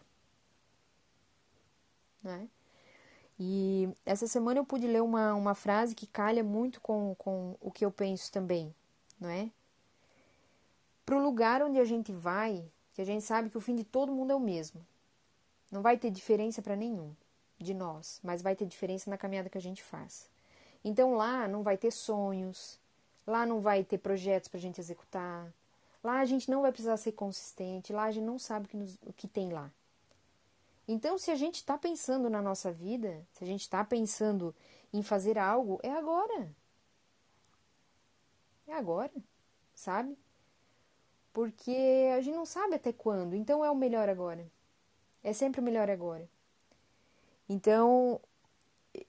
Né? 2.23 2.47
E 3.39 3.89
essa 4.05 4.27
semana 4.27 4.59
eu 4.59 4.65
pude 4.65 4.87
ler 4.87 5.01
uma, 5.01 5.33
uma 5.33 5.55
frase 5.55 5.95
que 5.95 6.07
calha 6.07 6.43
muito 6.43 6.81
com, 6.81 7.15
com 7.15 7.55
o 7.61 7.71
que 7.71 7.85
eu 7.85 7.91
penso 7.91 8.31
também, 8.31 8.73
não 9.19 9.29
é? 9.29 9.49
Para 11.05 11.15
o 11.15 11.23
lugar 11.23 11.63
onde 11.63 11.79
a 11.79 11.85
gente 11.85 12.11
vai, 12.11 12.69
que 12.99 13.03
a 13.03 13.05
gente 13.05 13.23
sabe 13.23 13.49
que 13.49 13.57
o 13.57 13.61
fim 13.61 13.77
de 13.77 13.85
todo 13.85 14.11
mundo 14.11 14.33
é 14.33 14.35
o 14.35 14.41
mesmo. 14.41 14.85
Não 15.71 15.81
vai 15.81 15.97
ter 15.97 16.11
diferença 16.11 16.61
para 16.61 16.75
nenhum 16.75 17.15
de 17.57 17.73
nós, 17.73 18.19
mas 18.21 18.41
vai 18.41 18.57
ter 18.57 18.65
diferença 18.65 19.09
na 19.09 19.17
caminhada 19.17 19.49
que 19.49 19.57
a 19.57 19.61
gente 19.61 19.81
faz. 19.81 20.29
Então 20.83 21.13
lá 21.13 21.47
não 21.47 21.63
vai 21.63 21.77
ter 21.77 21.91
sonhos, 21.91 22.77
lá 23.25 23.45
não 23.45 23.61
vai 23.61 23.85
ter 23.85 23.99
projetos 23.99 24.49
para 24.49 24.57
a 24.57 24.61
gente 24.61 24.81
executar, 24.81 25.49
lá 26.03 26.19
a 26.19 26.25
gente 26.25 26.51
não 26.51 26.61
vai 26.61 26.73
precisar 26.73 26.97
ser 26.97 27.13
consistente, 27.13 27.93
lá 27.93 28.03
a 28.03 28.11
gente 28.11 28.25
não 28.25 28.37
sabe 28.37 28.65
o 28.65 28.67
que, 28.67 28.75
nos, 28.75 28.97
o 29.05 29.13
que 29.13 29.29
tem 29.29 29.49
lá. 29.49 29.71
Então, 30.85 31.17
se 31.17 31.31
a 31.31 31.35
gente 31.35 31.55
está 31.55 31.77
pensando 31.77 32.29
na 32.29 32.41
nossa 32.41 32.69
vida, 32.69 33.25
se 33.31 33.45
a 33.45 33.47
gente 33.47 33.61
está 33.61 33.81
pensando 33.81 34.53
em 34.91 35.01
fazer 35.01 35.37
algo, 35.37 35.79
é 35.83 35.93
agora. 35.93 36.51
É 38.67 38.73
agora, 38.73 39.13
sabe? 39.73 40.17
Porque 41.39 42.11
a 42.13 42.19
gente 42.19 42.35
não 42.35 42.45
sabe 42.45 42.75
até 42.75 42.91
quando, 42.91 43.33
então 43.33 43.63
é 43.63 43.71
o 43.71 43.75
melhor 43.75 44.09
agora. 44.09 44.45
É 45.23 45.31
sempre 45.31 45.61
o 45.61 45.63
melhor 45.63 45.89
agora. 45.89 46.29
Então, 47.47 48.19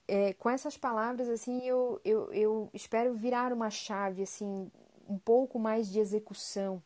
é, 0.07 0.31
com 0.35 0.49
essas 0.49 0.77
palavras, 0.77 1.27
assim, 1.27 1.61
eu, 1.65 1.99
eu, 2.05 2.31
eu 2.31 2.69
espero 2.73 3.13
virar 3.13 3.51
uma 3.51 3.69
chave, 3.69 4.23
assim, 4.23 4.71
um 5.09 5.17
pouco 5.17 5.59
mais 5.59 5.89
de 5.89 5.99
execução, 5.99 6.81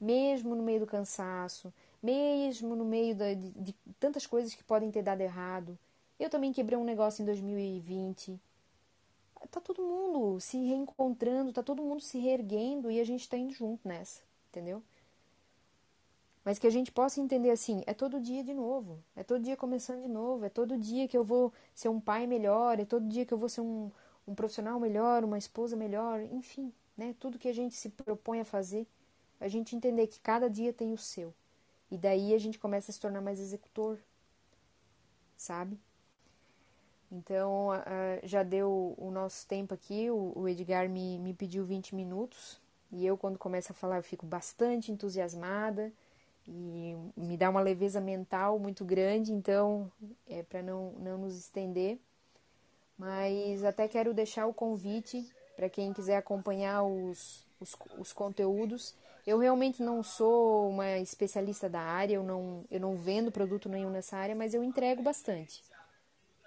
mesmo 0.00 0.54
no 0.54 0.62
meio 0.62 0.80
do 0.80 0.86
cansaço, 0.86 1.70
mesmo 2.02 2.74
no 2.74 2.86
meio 2.86 3.14
da, 3.14 3.34
de, 3.34 3.50
de 3.50 3.74
tantas 4.00 4.26
coisas 4.26 4.54
que 4.54 4.64
podem 4.64 4.90
ter 4.90 5.02
dado 5.02 5.20
errado. 5.20 5.78
Eu 6.18 6.30
também 6.30 6.50
quebrei 6.50 6.78
um 6.78 6.84
negócio 6.84 7.20
em 7.20 7.26
2020. 7.26 8.40
Tá 9.50 9.60
todo 9.60 9.82
mundo 9.82 10.40
se 10.40 10.56
reencontrando, 10.56 11.52
tá 11.52 11.62
todo 11.62 11.82
mundo 11.82 12.00
se 12.00 12.18
reerguendo 12.18 12.90
e 12.90 12.98
a 12.98 13.04
gente 13.04 13.28
tá 13.28 13.36
indo 13.36 13.52
junto 13.52 13.86
nessa 13.86 14.26
entendeu? 14.58 14.82
Mas 16.44 16.58
que 16.58 16.66
a 16.66 16.70
gente 16.70 16.90
possa 16.90 17.20
entender 17.20 17.50
assim, 17.50 17.82
é 17.86 17.94
todo 17.94 18.20
dia 18.20 18.42
de 18.42 18.52
novo, 18.52 18.98
é 19.14 19.22
todo 19.22 19.42
dia 19.42 19.56
começando 19.56 20.02
de 20.02 20.08
novo, 20.08 20.44
é 20.44 20.48
todo 20.48 20.76
dia 20.76 21.06
que 21.06 21.16
eu 21.16 21.24
vou 21.24 21.52
ser 21.74 21.88
um 21.88 22.00
pai 22.00 22.26
melhor, 22.26 22.80
é 22.80 22.84
todo 22.84 23.06
dia 23.06 23.24
que 23.24 23.32
eu 23.32 23.38
vou 23.38 23.48
ser 23.48 23.60
um, 23.60 23.90
um 24.26 24.34
profissional 24.34 24.80
melhor, 24.80 25.24
uma 25.24 25.38
esposa 25.38 25.76
melhor, 25.76 26.20
enfim, 26.32 26.72
né? 26.96 27.14
Tudo 27.20 27.38
que 27.38 27.48
a 27.48 27.54
gente 27.54 27.74
se 27.74 27.90
propõe 27.90 28.40
a 28.40 28.44
fazer, 28.44 28.86
a 29.40 29.46
gente 29.46 29.76
entender 29.76 30.06
que 30.06 30.18
cada 30.20 30.48
dia 30.48 30.72
tem 30.72 30.92
o 30.92 30.98
seu. 30.98 31.32
E 31.90 31.96
daí 31.96 32.34
a 32.34 32.38
gente 32.38 32.58
começa 32.58 32.90
a 32.90 32.94
se 32.94 33.00
tornar 33.00 33.20
mais 33.20 33.38
executor, 33.38 33.98
sabe? 35.36 35.78
Então, 37.12 37.68
uh, 37.68 38.26
já 38.26 38.42
deu 38.42 38.94
o 38.98 39.10
nosso 39.10 39.46
tempo 39.46 39.72
aqui, 39.74 40.10
o, 40.10 40.32
o 40.34 40.48
Edgar 40.48 40.88
me, 40.88 41.18
me 41.18 41.32
pediu 41.32 41.64
20 41.64 41.94
minutos, 41.94 42.60
e 42.90 43.06
eu, 43.06 43.16
quando 43.16 43.38
começo 43.38 43.72
a 43.72 43.74
falar, 43.74 43.96
eu 43.96 44.02
fico 44.02 44.24
bastante 44.24 44.90
entusiasmada 44.90 45.92
e 46.46 46.96
me 47.16 47.36
dá 47.36 47.50
uma 47.50 47.60
leveza 47.60 48.00
mental 48.00 48.58
muito 48.58 48.84
grande, 48.84 49.32
então, 49.32 49.90
é 50.26 50.42
para 50.42 50.62
não, 50.62 50.92
não 50.92 51.18
nos 51.18 51.36
estender. 51.36 51.98
Mas 52.96 53.62
até 53.62 53.86
quero 53.86 54.14
deixar 54.14 54.46
o 54.46 54.54
convite 54.54 55.24
para 55.54 55.68
quem 55.68 55.92
quiser 55.92 56.16
acompanhar 56.16 56.82
os, 56.82 57.44
os, 57.60 57.76
os 57.98 58.12
conteúdos. 58.12 58.94
Eu 59.26 59.38
realmente 59.38 59.82
não 59.82 60.02
sou 60.02 60.70
uma 60.70 60.98
especialista 60.98 61.68
da 61.68 61.80
área, 61.80 62.14
eu 62.14 62.22
não, 62.22 62.64
eu 62.70 62.80
não 62.80 62.96
vendo 62.96 63.30
produto 63.30 63.68
nenhum 63.68 63.90
nessa 63.90 64.16
área, 64.16 64.34
mas 64.34 64.54
eu 64.54 64.64
entrego 64.64 65.02
bastante. 65.02 65.62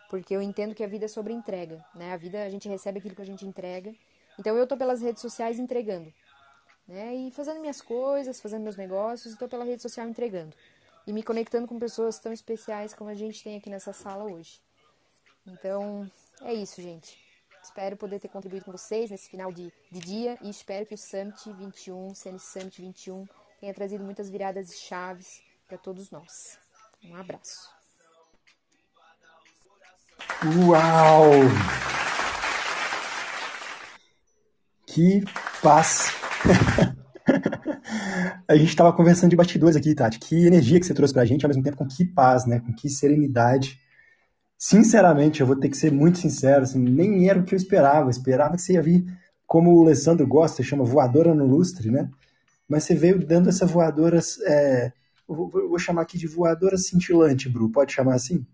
Porque 0.10 0.36
eu 0.36 0.41
entendo 0.41 0.73
que 0.73 0.84
a 0.84 0.88
vida 0.88 1.06
é 1.06 1.08
sobre 1.08 1.32
entrega, 1.32 1.86
né? 1.93 2.12
A 2.12 2.17
vida 2.17 2.43
a 2.43 2.49
gente 2.49 2.67
recebe 2.67 2.97
aquilo 2.97 3.15
que 3.15 3.21
a 3.21 3.25
gente 3.25 3.45
entrega. 3.45 3.93
Então 4.39 4.58
eu 4.58 4.65
tô 4.65 4.75
pelas 4.75 5.01
redes 5.01 5.21
sociais 5.21 5.60
entregando, 5.60 6.12
né? 6.91 7.15
E 7.15 7.32
fazendo 7.32 7.60
minhas 7.60 7.82
coisas, 7.82 8.41
fazendo 8.41 8.63
meus 8.63 8.75
negócios, 8.75 9.34
estou 9.34 9.47
pela 9.47 9.65
rede 9.65 9.82
social 9.82 10.08
entregando 10.08 10.56
e 11.08 11.13
me 11.13 11.23
conectando 11.23 11.67
com 11.67 11.80
pessoas 11.80 12.19
tão 12.19 12.32
especiais 12.32 12.93
como 12.93 13.10
a 13.10 13.15
gente 13.15 13.43
tem 13.43 13.58
aqui 13.58 13.69
nessa 13.69 13.93
sala 13.93 14.25
hoje. 14.25 14.62
Então, 15.47 16.10
é 16.41 16.54
isso, 16.54 16.82
gente. 16.82 17.17
Espero 17.63 17.95
poder 17.95 18.19
ter 18.19 18.27
contribuído 18.27 18.65
com 18.65 18.71
vocês 18.71 19.10
nesse 19.10 19.30
final 19.30 19.51
de, 19.51 19.71
de 19.91 19.99
dia 19.99 20.38
e 20.41 20.49
espero 20.49 20.86
que 20.86 20.95
o 20.95 20.97
Summit 20.97 21.51
21, 21.54 22.13
CN 22.13 22.39
Summit 22.39 22.82
21, 22.82 23.27
tenha 23.60 23.73
trazido 23.73 24.04
muitas 24.04 24.30
viradas 24.30 24.67
de 24.67 24.75
chaves 24.75 25.41
para 25.67 25.77
todos 25.77 26.12
nós. 26.12 26.60
Um 27.04 27.15
abraço. 27.15 27.69
Uau! 30.67 31.32
Que 34.86 35.23
paz! 35.62 36.31
a 38.47 38.56
gente 38.56 38.69
estava 38.69 38.93
conversando 38.93 39.30
de 39.30 39.36
bastidores 39.36 39.75
aqui, 39.75 39.95
Tati. 39.95 40.19
Que 40.19 40.47
energia 40.47 40.80
que 40.80 40.86
você 40.86 40.93
trouxe 40.93 41.13
pra 41.13 41.25
gente, 41.25 41.45
ao 41.45 41.49
mesmo 41.49 41.63
tempo 41.63 41.77
com 41.77 41.88
que 41.88 42.06
paz, 42.06 42.45
né? 42.45 42.60
Com 42.60 42.73
que 42.73 42.89
serenidade 42.89 43.80
sinceramente, 44.62 45.41
eu 45.41 45.47
vou 45.47 45.56
ter 45.56 45.69
que 45.69 45.77
ser 45.77 45.91
muito 45.91 46.19
sincero, 46.19 46.62
assim, 46.62 46.77
nem 46.77 47.27
era 47.27 47.39
o 47.39 47.43
que 47.43 47.56
eu 47.56 47.58
esperava. 47.58 48.06
Eu 48.06 48.12
esperava 48.12 48.56
que 48.56 48.62
você 48.62 48.73
ia 48.73 48.82
vir, 48.82 49.04
como 49.47 49.73
o 49.73 49.82
Alessandro 49.82 50.27
gosta, 50.27 50.62
chama 50.62 50.84
voadora 50.84 51.34
no 51.34 51.47
lustre, 51.47 51.89
né? 51.89 52.12
Mas 52.69 52.84
você 52.84 52.93
veio 52.93 53.25
dando 53.25 53.49
essa 53.49 53.65
voadora, 53.65 54.19
é, 54.45 54.93
vou, 55.27 55.49
eu 55.56 55.67
vou 55.67 55.80
chamar 55.80 56.04
aqui 56.04 56.15
de 56.15 56.27
voadora 56.27 56.77
cintilante, 56.77 57.49
Bru, 57.49 57.71
pode 57.71 57.91
chamar 57.91 58.13
assim? 58.13 58.45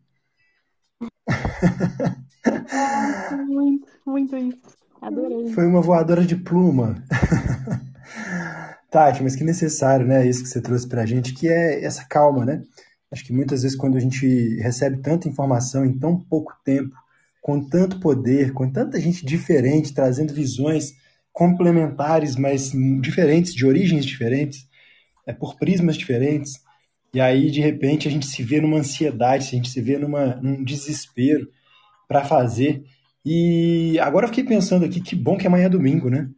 muito, 3.46 3.88
muito 4.06 4.38
isso. 4.38 4.77
Adorei. 5.02 5.52
Foi 5.54 5.66
uma 5.66 5.82
voadora 5.82 6.26
de 6.26 6.36
pluma. 6.36 7.04
Tati, 8.90 9.22
mas 9.22 9.36
que 9.36 9.44
necessário, 9.44 10.06
né? 10.06 10.26
Isso 10.28 10.44
que 10.44 10.50
você 10.50 10.62
trouxe 10.62 10.88
pra 10.88 11.06
gente, 11.06 11.34
que 11.34 11.48
é 11.48 11.84
essa 11.84 12.06
calma, 12.06 12.46
né? 12.46 12.64
Acho 13.12 13.24
que 13.24 13.34
muitas 13.34 13.64
vezes, 13.64 13.78
quando 13.78 13.98
a 13.98 14.00
gente 14.00 14.56
recebe 14.62 15.02
tanta 15.02 15.28
informação 15.28 15.86
em 15.86 15.98
tão 15.98 16.20
pouco 16.20 16.54
tempo, 16.64 16.96
com 17.42 17.64
tanto 17.64 18.00
poder, 18.00 18.54
com 18.54 18.70
tanta 18.70 19.00
gente 19.00 19.26
diferente, 19.26 19.94
trazendo 19.94 20.34
visões 20.34 20.94
complementares, 21.32 22.36
mas 22.36 22.72
diferentes, 23.02 23.54
de 23.54 23.66
origens 23.66 24.06
diferentes, 24.06 24.68
é, 25.26 25.34
por 25.34 25.56
prismas 25.58 25.96
diferentes, 25.96 26.62
e 27.14 27.22
aí, 27.22 27.50
de 27.50 27.62
repente, 27.62 28.08
a 28.08 28.12
gente 28.12 28.28
se 28.28 28.44
vê 28.44 28.60
numa 28.60 28.78
ansiedade, 28.78 29.48
a 29.48 29.52
gente 29.52 29.70
se 29.70 29.82
vê 29.82 29.98
numa, 29.98 30.36
num 30.36 30.64
desespero 30.64 31.48
para 32.08 32.24
fazer. 32.24 32.84
E 33.30 34.00
agora 34.00 34.24
eu 34.24 34.30
fiquei 34.30 34.46
pensando 34.46 34.86
aqui, 34.86 35.02
que 35.02 35.14
bom 35.14 35.38
que 35.38 35.46
amanhã 35.46 35.66
é 35.66 35.70
domingo, 35.70 36.10
né? 36.10 36.30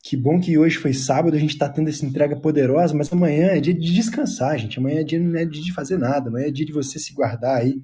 Que 0.00 0.16
bom 0.16 0.38
que 0.38 0.56
hoje 0.56 0.78
foi 0.78 0.94
sábado, 0.94 1.36
a 1.36 1.38
gente 1.40 1.50
está 1.50 1.68
tendo 1.68 1.88
essa 1.88 2.06
entrega 2.06 2.36
poderosa, 2.36 2.94
mas 2.94 3.12
amanhã 3.12 3.48
é 3.48 3.60
dia 3.60 3.74
de 3.74 3.92
descansar, 3.92 4.56
gente. 4.56 4.78
Amanhã 4.78 5.00
é 5.00 5.02
dia, 5.02 5.18
não 5.18 5.36
é 5.36 5.44
dia 5.44 5.60
de 5.60 5.72
fazer 5.72 5.98
nada, 5.98 6.28
amanhã 6.28 6.46
é 6.46 6.50
dia 6.52 6.64
de 6.64 6.72
você 6.72 6.96
se 6.96 7.12
guardar 7.12 7.56
aí, 7.56 7.82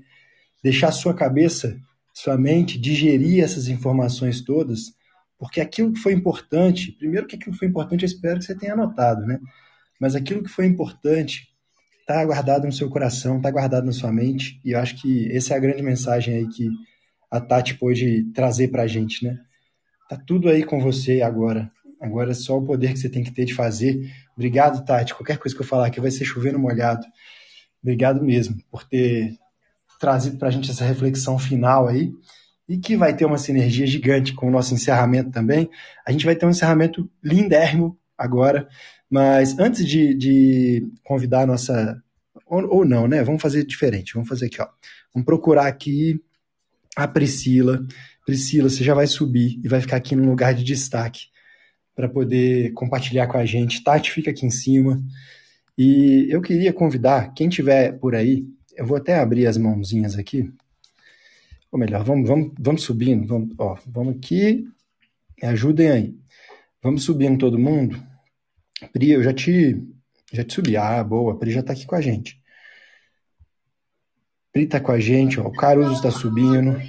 deixar 0.63 0.93
sua 0.93 1.13
cabeça, 1.13 1.77
sua 2.15 2.39
mente 2.39 2.79
digerir 2.79 3.43
essas 3.43 3.67
informações 3.67 4.41
todas, 4.41 4.93
porque 5.37 5.61
aquilo 5.61 5.93
que 5.93 5.99
foi 5.99 6.13
importante, 6.13 6.93
primeiro 6.93 7.27
que 7.27 7.35
aquilo 7.35 7.55
que 7.55 7.59
foi 7.59 7.67
importante 7.67 8.05
eu 8.05 8.07
espero 8.07 8.39
que 8.39 8.45
você 8.45 8.55
tenha 8.55 8.75
anotado, 8.75 9.27
né? 9.27 9.41
Mas 10.01 10.15
aquilo 10.15 10.45
que 10.45 10.49
foi 10.49 10.67
importante 10.67 11.49
está 12.03 12.25
guardado 12.25 12.67
no 12.67 12.73
seu 12.73 12.89
coração, 12.89 13.39
está 13.39 13.51
guardado 13.51 13.85
na 13.85 13.93
sua 13.93 14.13
mente, 14.13 14.61
e 14.65 14.71
eu 14.71 14.79
acho 14.79 14.95
que 15.03 15.29
essa 15.33 15.55
é 15.55 15.57
a 15.57 15.61
grande 15.61 15.83
mensagem 15.83 16.37
aí 16.37 16.47
que 16.47 16.69
a 17.35 17.41
Tati 17.41 17.75
pôde 17.75 18.31
trazer 18.33 18.69
para 18.69 18.85
a 18.85 18.87
gente, 18.87 19.25
né? 19.25 19.41
Tá 20.09 20.17
tudo 20.17 20.49
aí 20.49 20.63
com 20.63 20.79
você 20.81 21.21
agora. 21.21 21.69
Agora 22.01 22.31
é 22.31 22.35
só 22.35 22.57
o 22.57 22.65
poder 22.65 22.93
que 22.93 22.99
você 23.01 23.09
tem 23.09 23.25
que 23.25 23.33
ter 23.33 23.45
de 23.45 23.53
fazer. 23.53 24.09
Obrigado, 24.37 24.85
Tati. 24.85 25.13
Qualquer 25.13 25.37
coisa 25.39 25.53
que 25.53 25.61
eu 25.61 25.67
falar 25.67 25.89
aqui 25.89 26.01
vai 26.01 26.13
ser 26.13 26.25
chovendo 26.25 26.61
molhado. 26.61 27.05
Obrigado 27.83 28.23
mesmo 28.23 28.57
por 28.71 28.85
ter 28.85 29.37
trazido 29.99 30.39
para 30.39 30.47
a 30.47 30.51
gente 30.53 30.71
essa 30.71 30.85
reflexão 30.85 31.37
final 31.37 31.89
aí. 31.89 32.13
E 32.69 32.79
que 32.79 32.97
vai 32.97 33.13
ter 33.17 33.25
uma 33.25 33.37
sinergia 33.37 33.85
gigante 33.85 34.33
com 34.33 34.47
o 34.47 34.51
nosso 34.51 34.73
encerramento 34.73 35.33
também. 35.33 35.69
A 36.07 36.13
gente 36.13 36.25
vai 36.25 36.37
ter 36.37 36.47
um 36.47 36.51
encerramento 36.51 37.11
lindérrimo 37.21 37.99
agora. 38.17 38.69
Mas 39.11 39.59
antes 39.59 39.85
de, 39.85 40.15
de 40.15 40.87
convidar 41.03 41.43
a 41.43 41.47
nossa. 41.47 42.01
Ou, 42.47 42.77
ou, 42.77 42.85
não, 42.85 43.09
né? 43.09 43.25
Vamos 43.25 43.43
fazer 43.43 43.67
diferente. 43.67 44.15
Vamos 44.15 44.29
fazer 44.29 44.47
aqui, 44.47 44.63
ó. 44.63 44.69
Vamos 45.13 45.27
procurar 45.27 45.67
aqui 45.67 46.23
a 46.97 47.09
Priscila. 47.09 47.85
Priscila, 48.25 48.69
você 48.69 48.83
já 48.83 48.95
vai 48.95 49.07
subir 49.07 49.61
e 49.63 49.69
vai 49.69 49.81
ficar 49.81 49.97
aqui 49.97 50.17
no 50.17 50.29
lugar 50.29 50.55
de 50.55 50.65
destaque 50.65 51.27
para 51.95 52.09
poder 52.09 52.73
compartilhar 52.73 53.27
com 53.27 53.37
a 53.37 53.45
gente. 53.45 53.83
Tati 53.83 54.11
fica 54.11 54.31
aqui 54.31 54.47
em 54.47 54.51
cima. 54.51 55.03
E 55.77 56.27
eu 56.31 56.41
queria 56.41 56.73
convidar 56.73 57.35
quem 57.35 57.49
tiver 57.49 57.99
por 57.99 58.15
aí, 58.15 58.47
eu 58.77 58.87
vou 58.87 58.97
até 58.97 59.19
abrir 59.19 59.47
as 59.47 59.57
mãozinhas 59.57 60.17
aqui. 60.17 60.51
Ou 61.71 61.79
melhor, 61.79 62.05
vamos, 62.05 62.29
vamos, 62.29 62.53
vamos 62.59 62.83
subindo. 62.83 63.27
Vamos, 63.27 63.55
ó, 63.59 63.77
vamos 63.87 64.17
aqui. 64.17 64.65
Me 65.43 65.49
ajudem 65.49 65.91
aí. 65.91 66.17
Vamos 66.83 67.03
subindo 67.03 67.39
todo 67.39 67.59
mundo. 67.59 68.01
Pri, 68.93 69.11
eu 69.11 69.23
já 69.23 69.33
te, 69.33 69.83
já 70.33 70.45
te 70.45 70.55
subi. 70.55 70.77
Ah, 70.77 71.03
boa. 71.03 71.37
Pri 71.39 71.51
já 71.51 71.61
está 71.61 71.73
aqui 71.73 71.87
com 71.87 71.97
a 71.97 72.01
gente. 72.01 72.41
Está 74.55 74.79
com 74.79 74.93
a 74.93 75.01
gente, 75.01 75.41
ó. 75.41 75.49
O 75.49 75.53
Caruso 75.53 75.95
está 75.95 76.11
subindo. 76.13 76.81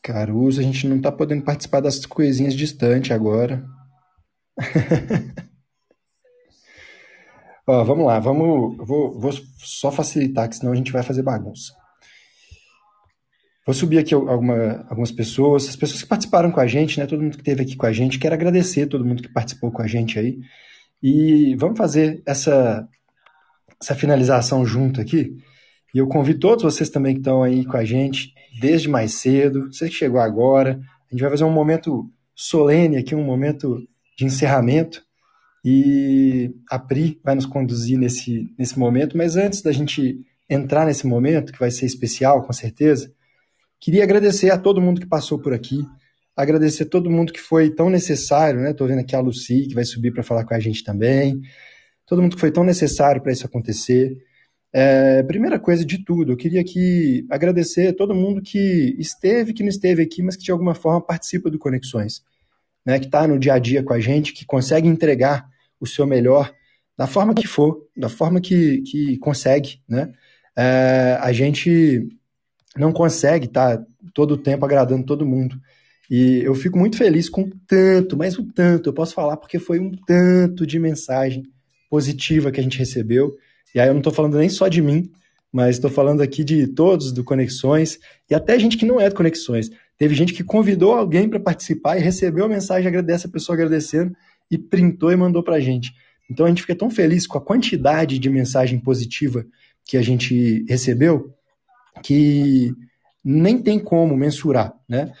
Caruso, 0.00 0.60
a 0.60 0.62
gente 0.62 0.86
não 0.86 1.00
tá 1.00 1.10
podendo 1.10 1.42
participar 1.44 1.80
das 1.80 2.06
coisinhas 2.06 2.54
distantes 2.54 3.10
agora. 3.10 3.66
Ó, 7.66 7.84
vamos 7.84 8.06
lá, 8.06 8.18
vamos. 8.18 8.78
Vou, 8.78 9.20
vou 9.20 9.30
só 9.58 9.92
facilitar, 9.92 10.48
que 10.48 10.56
senão 10.56 10.72
a 10.72 10.74
gente 10.74 10.90
vai 10.90 11.02
fazer 11.02 11.22
bagunça. 11.22 11.74
Vou 13.66 13.74
subir 13.74 13.98
aqui 13.98 14.14
alguma, 14.14 14.86
algumas 14.88 15.12
pessoas, 15.12 15.68
as 15.68 15.76
pessoas 15.76 16.00
que 16.00 16.08
participaram 16.08 16.50
com 16.50 16.60
a 16.60 16.66
gente, 16.66 16.98
né? 16.98 17.06
Todo 17.06 17.20
mundo 17.20 17.36
que 17.36 17.42
esteve 17.42 17.62
aqui 17.64 17.76
com 17.76 17.84
a 17.84 17.92
gente. 17.92 18.18
Quero 18.18 18.34
agradecer 18.34 18.86
todo 18.86 19.04
mundo 19.04 19.22
que 19.22 19.30
participou 19.30 19.70
com 19.70 19.82
a 19.82 19.86
gente 19.86 20.18
aí. 20.18 20.38
E 21.02 21.54
vamos 21.56 21.76
fazer 21.76 22.22
essa, 22.24 22.88
essa 23.80 23.94
finalização 23.94 24.64
junto 24.64 25.00
aqui. 25.00 25.36
E 25.94 25.98
eu 25.98 26.06
convido 26.06 26.40
todos 26.40 26.64
vocês 26.64 26.90
também 26.90 27.14
que 27.14 27.20
estão 27.20 27.42
aí 27.42 27.64
com 27.64 27.76
a 27.76 27.84
gente 27.84 28.34
desde 28.60 28.88
mais 28.88 29.14
cedo, 29.14 29.72
você 29.72 29.88
que 29.88 29.94
chegou 29.94 30.20
agora. 30.20 30.80
A 31.10 31.14
gente 31.14 31.20
vai 31.20 31.30
fazer 31.30 31.44
um 31.44 31.52
momento 31.52 32.10
solene 32.34 32.96
aqui, 32.96 33.14
um 33.14 33.24
momento 33.24 33.82
de 34.16 34.24
encerramento. 34.24 35.02
E 35.64 36.54
a 36.70 36.78
Pri 36.78 37.20
vai 37.24 37.34
nos 37.34 37.46
conduzir 37.46 37.98
nesse, 37.98 38.46
nesse 38.58 38.78
momento. 38.78 39.16
Mas 39.16 39.36
antes 39.36 39.62
da 39.62 39.72
gente 39.72 40.20
entrar 40.48 40.86
nesse 40.86 41.06
momento, 41.06 41.52
que 41.52 41.58
vai 41.58 41.70
ser 41.70 41.86
especial, 41.86 42.42
com 42.42 42.52
certeza, 42.52 43.12
queria 43.80 44.02
agradecer 44.02 44.50
a 44.50 44.58
todo 44.58 44.80
mundo 44.80 45.00
que 45.00 45.06
passou 45.06 45.38
por 45.38 45.52
aqui. 45.52 45.84
Agradecer 46.36 46.84
a 46.84 46.88
todo 46.88 47.10
mundo 47.10 47.32
que 47.32 47.40
foi 47.40 47.70
tão 47.70 47.90
necessário, 47.90 48.60
né? 48.60 48.70
Estou 48.70 48.86
vendo 48.86 49.00
aqui 49.00 49.16
a 49.16 49.20
Lucy, 49.20 49.66
que 49.66 49.74
vai 49.74 49.84
subir 49.84 50.12
para 50.12 50.22
falar 50.22 50.44
com 50.44 50.54
a 50.54 50.60
gente 50.60 50.84
também. 50.84 51.40
Todo 52.08 52.22
mundo 52.22 52.34
que 52.34 52.40
foi 52.40 52.50
tão 52.50 52.64
necessário 52.64 53.20
para 53.20 53.32
isso 53.32 53.46
acontecer. 53.46 54.16
É, 54.72 55.22
primeira 55.22 55.58
coisa 55.58 55.84
de 55.84 56.04
tudo, 56.04 56.32
eu 56.32 56.36
queria 56.36 56.60
aqui 56.60 57.26
agradecer 57.30 57.88
a 57.88 57.92
todo 57.92 58.14
mundo 58.14 58.42
que 58.42 58.96
esteve, 58.98 59.52
que 59.52 59.62
não 59.62 59.68
esteve 59.68 60.02
aqui, 60.02 60.22
mas 60.22 60.36
que 60.36 60.44
de 60.44 60.50
alguma 60.50 60.74
forma 60.74 61.00
participa 61.00 61.50
do 61.50 61.58
Conexões, 61.58 62.22
né, 62.84 62.98
que 62.98 63.06
está 63.06 63.26
no 63.26 63.38
dia 63.38 63.54
a 63.54 63.58
dia 63.58 63.82
com 63.82 63.92
a 63.92 64.00
gente, 64.00 64.32
que 64.32 64.44
consegue 64.44 64.88
entregar 64.88 65.48
o 65.80 65.86
seu 65.86 66.06
melhor 66.06 66.52
da 66.96 67.06
forma 67.06 67.34
que 67.34 67.46
for, 67.46 67.86
da 67.96 68.08
forma 68.08 68.40
que, 68.40 68.82
que 68.82 69.18
consegue. 69.18 69.80
Né? 69.88 70.12
É, 70.56 71.16
a 71.20 71.32
gente 71.32 72.08
não 72.76 72.92
consegue 72.92 73.46
estar 73.46 73.78
tá 73.78 73.86
todo 74.12 74.32
o 74.32 74.38
tempo 74.38 74.64
agradando 74.64 75.06
todo 75.06 75.26
mundo. 75.26 75.60
E 76.10 76.40
eu 76.42 76.54
fico 76.54 76.78
muito 76.78 76.96
feliz 76.96 77.28
com 77.28 77.48
tanto, 77.66 78.16
mas 78.16 78.38
o 78.38 78.44
tanto, 78.52 78.88
eu 78.88 78.94
posso 78.94 79.14
falar 79.14 79.36
porque 79.36 79.58
foi 79.58 79.78
um 79.78 79.92
tanto 80.06 80.66
de 80.66 80.78
mensagem 80.78 81.44
positiva 81.88 82.50
que 82.50 82.60
a 82.60 82.62
gente 82.62 82.78
recebeu 82.78 83.36
e 83.74 83.80
aí 83.80 83.88
eu 83.88 83.94
não 83.94 84.00
estou 84.00 84.12
falando 84.12 84.38
nem 84.38 84.48
só 84.48 84.68
de 84.68 84.80
mim, 84.80 85.10
mas 85.52 85.76
estou 85.76 85.90
falando 85.90 86.20
aqui 86.20 86.44
de 86.44 86.66
todos 86.66 87.12
do 87.12 87.24
Conexões 87.24 87.98
e 88.30 88.34
até 88.34 88.58
gente 88.58 88.76
que 88.76 88.86
não 88.86 89.00
é 89.00 89.08
do 89.08 89.14
Conexões. 89.14 89.70
Teve 89.96 90.14
gente 90.14 90.32
que 90.32 90.44
convidou 90.44 90.92
alguém 90.92 91.28
para 91.28 91.40
participar 91.40 91.96
e 91.96 92.00
recebeu 92.00 92.44
a 92.44 92.48
mensagem, 92.48 92.88
agradece 92.88 93.26
a 93.26 93.30
pessoa 93.30 93.54
agradecendo 93.54 94.14
e 94.50 94.56
printou 94.56 95.12
e 95.12 95.16
mandou 95.16 95.42
para 95.42 95.56
a 95.56 95.60
gente. 95.60 95.92
Então 96.30 96.46
a 96.46 96.48
gente 96.48 96.62
fica 96.62 96.74
tão 96.74 96.90
feliz 96.90 97.26
com 97.26 97.38
a 97.38 97.40
quantidade 97.40 98.18
de 98.18 98.30
mensagem 98.30 98.78
positiva 98.78 99.44
que 99.84 99.96
a 99.96 100.02
gente 100.02 100.64
recebeu 100.68 101.32
que 102.02 102.72
nem 103.24 103.58
tem 103.58 103.78
como 103.78 104.16
mensurar, 104.16 104.72
né? 104.88 105.12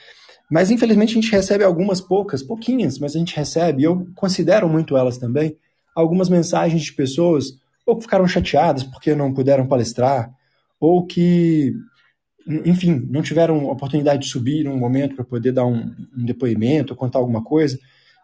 Mas 0.50 0.70
infelizmente 0.70 1.10
a 1.10 1.20
gente 1.20 1.30
recebe 1.30 1.64
algumas 1.64 2.00
poucas, 2.00 2.42
pouquinhas, 2.42 2.98
mas 2.98 3.14
a 3.14 3.18
gente 3.18 3.36
recebe, 3.36 3.82
e 3.82 3.84
eu 3.84 4.06
considero 4.14 4.68
muito 4.68 4.96
elas 4.96 5.18
também, 5.18 5.56
algumas 6.00 6.28
mensagens 6.28 6.82
de 6.82 6.92
pessoas 6.92 7.58
ou 7.84 7.96
que 7.96 8.02
ficaram 8.02 8.26
chateadas 8.28 8.84
porque 8.84 9.14
não 9.14 9.34
puderam 9.34 9.66
palestrar, 9.66 10.32
ou 10.78 11.04
que, 11.04 11.74
enfim, 12.46 13.04
não 13.10 13.20
tiveram 13.20 13.64
oportunidade 13.66 14.22
de 14.22 14.28
subir 14.28 14.64
num 14.64 14.76
momento 14.76 15.16
para 15.16 15.24
poder 15.24 15.50
dar 15.50 15.66
um, 15.66 15.92
um 16.16 16.24
depoimento, 16.24 16.94
contar 16.94 17.18
alguma 17.18 17.42
coisa. 17.42 17.78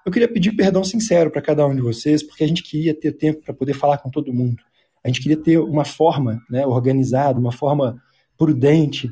Eu 0.07 0.13
queria 0.13 0.29
pedir 0.29 0.53
perdão 0.53 0.85
sincero 0.85 1.31
para 1.31 1.43
cada 1.43 1.67
um 1.67 1.75
de 1.75 1.83
vocês, 1.83 2.23
porque 2.23 2.45
a 2.45 2.47
gente 2.47 2.63
queria 2.63 2.95
ter 2.95 3.11
tempo 3.13 3.43
para 3.43 3.55
poder 3.55 3.75
falar 3.75 3.99
com 3.99 4.11
todo 4.11 4.33
mundo. 4.33 4.63
A 5.03 5.09
gente 5.09 5.21
queria 5.21 5.37
ter 5.37 5.59
uma 5.59 5.85
forma 5.85 6.41
né, 6.49 6.65
organizada, 6.65 7.41
uma 7.41 7.53
forma 7.53 8.01
prudente, 8.39 9.11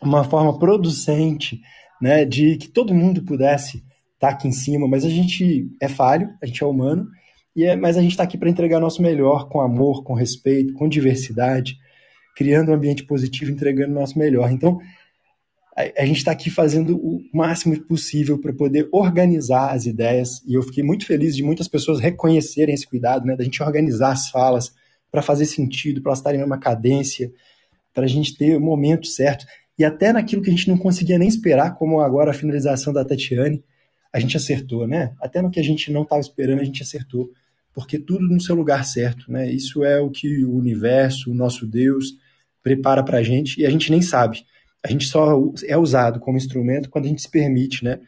uma 0.00 0.24
forma 0.24 0.58
producente, 0.58 1.60
né, 2.00 2.24
de 2.24 2.56
que 2.56 2.68
todo 2.68 2.94
mundo 2.94 3.22
pudesse 3.22 3.78
estar 4.14 4.28
tá 4.28 4.30
aqui 4.30 4.48
em 4.48 4.52
cima, 4.52 4.88
mas 4.88 5.04
a 5.04 5.10
gente 5.10 5.68
é 5.80 5.88
falho, 5.88 6.30
a 6.40 6.46
gente 6.46 6.62
é 6.62 6.66
humano, 6.66 7.08
e 7.54 7.64
é, 7.64 7.76
mas 7.76 7.96
a 7.96 8.00
gente 8.00 8.12
está 8.12 8.22
aqui 8.22 8.38
para 8.38 8.48
entregar 8.48 8.80
nosso 8.80 9.02
melhor 9.02 9.48
com 9.48 9.60
amor, 9.60 10.02
com 10.02 10.14
respeito, 10.14 10.72
com 10.72 10.88
diversidade, 10.88 11.76
criando 12.34 12.70
um 12.70 12.74
ambiente 12.74 13.04
positivo, 13.04 13.50
entregando 13.50 13.92
nosso 13.92 14.18
melhor. 14.18 14.50
Então, 14.50 14.78
a, 15.76 16.02
a 16.02 16.06
gente 16.06 16.18
está 16.18 16.32
aqui 16.32 16.50
fazendo 16.50 16.96
o 16.96 17.20
máximo 17.32 17.78
possível 17.82 18.38
para 18.38 18.52
poder 18.52 18.88
organizar 18.90 19.74
as 19.74 19.86
ideias, 19.86 20.42
e 20.46 20.54
eu 20.54 20.62
fiquei 20.62 20.82
muito 20.82 21.06
feliz 21.06 21.36
de 21.36 21.42
muitas 21.42 21.68
pessoas 21.68 22.00
reconhecerem 22.00 22.74
esse 22.74 22.86
cuidado, 22.86 23.26
né, 23.26 23.36
da 23.36 23.44
gente 23.44 23.62
organizar 23.62 24.12
as 24.12 24.30
falas 24.30 24.72
para 25.10 25.20
fazer 25.20 25.44
sentido, 25.44 26.00
para 26.00 26.10
elas 26.10 26.18
estarem 26.20 26.40
numa 26.40 26.58
cadência, 26.58 27.30
para 27.92 28.04
a 28.04 28.08
gente 28.08 28.36
ter 28.36 28.56
o 28.56 28.60
momento 28.60 29.06
certo. 29.06 29.44
E 29.78 29.84
até 29.84 30.12
naquilo 30.12 30.42
que 30.42 30.48
a 30.48 30.52
gente 30.52 30.68
não 30.68 30.78
conseguia 30.78 31.18
nem 31.18 31.28
esperar, 31.28 31.74
como 31.76 32.00
agora 32.00 32.30
a 32.30 32.34
finalização 32.34 32.92
da 32.92 33.04
Tatiane, 33.04 33.62
a 34.12 34.20
gente 34.20 34.36
acertou, 34.36 34.86
né? 34.86 35.14
Até 35.20 35.40
no 35.40 35.50
que 35.50 35.60
a 35.60 35.62
gente 35.62 35.90
não 35.90 36.02
estava 36.02 36.20
esperando, 36.20 36.60
a 36.60 36.64
gente 36.64 36.82
acertou 36.82 37.30
porque 37.74 37.98
tudo 37.98 38.26
no 38.26 38.40
seu 38.40 38.54
lugar 38.54 38.84
certo, 38.84 39.30
né? 39.30 39.50
Isso 39.50 39.84
é 39.84 40.00
o 40.00 40.10
que 40.10 40.44
o 40.44 40.54
universo, 40.54 41.30
o 41.30 41.34
nosso 41.34 41.66
Deus 41.66 42.16
prepara 42.62 43.02
para 43.02 43.18
a 43.18 43.22
gente 43.22 43.60
e 43.60 43.66
a 43.66 43.70
gente 43.70 43.90
nem 43.90 44.02
sabe. 44.02 44.44
A 44.84 44.88
gente 44.88 45.06
só 45.06 45.52
é 45.66 45.76
usado 45.76 46.20
como 46.20 46.36
instrumento 46.36 46.90
quando 46.90 47.06
a 47.06 47.08
gente 47.08 47.22
se 47.22 47.30
permite, 47.30 47.84
né? 47.84 48.00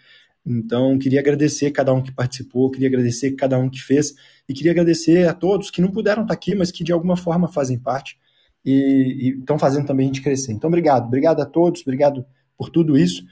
Então, 0.46 0.98
queria 0.98 1.20
agradecer 1.20 1.70
cada 1.70 1.92
um 1.92 2.02
que 2.02 2.12
participou, 2.12 2.70
queria 2.70 2.88
agradecer 2.88 3.32
cada 3.32 3.58
um 3.58 3.70
que 3.70 3.80
fez 3.80 4.14
e 4.46 4.52
queria 4.52 4.72
agradecer 4.72 5.26
a 5.26 5.32
todos 5.32 5.70
que 5.70 5.80
não 5.80 5.90
puderam 5.90 6.22
estar 6.22 6.34
aqui, 6.34 6.54
mas 6.54 6.70
que 6.70 6.84
de 6.84 6.92
alguma 6.92 7.16
forma 7.16 7.48
fazem 7.48 7.78
parte 7.78 8.18
e 8.64 9.36
estão 9.38 9.58
fazendo 9.58 9.86
também 9.86 10.04
a 10.04 10.08
gente 10.08 10.22
crescer. 10.22 10.52
Então, 10.52 10.68
obrigado. 10.68 11.06
Obrigado 11.06 11.40
a 11.40 11.46
todos, 11.46 11.82
obrigado 11.82 12.24
por 12.56 12.70
tudo 12.70 12.96
isso. 12.96 13.24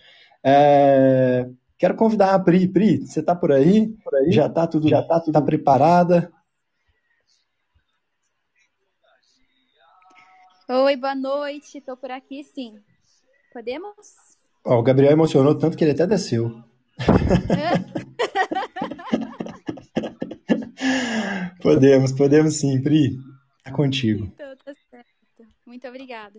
É... 0.44 1.46
Quero 1.82 1.96
convidar 1.96 2.32
a 2.32 2.38
Pri. 2.38 2.68
Pri, 2.68 3.04
você 3.04 3.18
está 3.18 3.34
por 3.34 3.50
aí? 3.50 3.88
Por 4.04 4.14
aí? 4.14 4.30
Já 4.30 4.46
está 4.46 4.68
tudo, 4.68 4.88
já 4.88 5.00
está 5.00 5.18
tudo 5.18 5.32
tá 5.32 5.42
preparada? 5.42 6.32
Oi, 10.68 10.96
boa 10.96 11.16
noite. 11.16 11.78
Estou 11.78 11.96
por 11.96 12.12
aqui, 12.12 12.44
sim. 12.44 12.78
Podemos? 13.52 13.96
Oh, 14.64 14.76
o 14.76 14.82
Gabriel 14.84 15.10
emocionou 15.10 15.58
tanto 15.58 15.76
que 15.76 15.82
ele 15.82 15.90
até 15.90 16.06
desceu. 16.06 16.62
podemos, 21.60 22.12
podemos 22.12 22.60
sim, 22.60 22.80
Pri. 22.80 23.18
Tá 23.64 23.72
contigo. 23.72 24.26
Então, 24.26 24.54
tá 24.64 24.72
certo. 24.88 25.08
Muito 25.66 25.88
obrigada. 25.88 26.38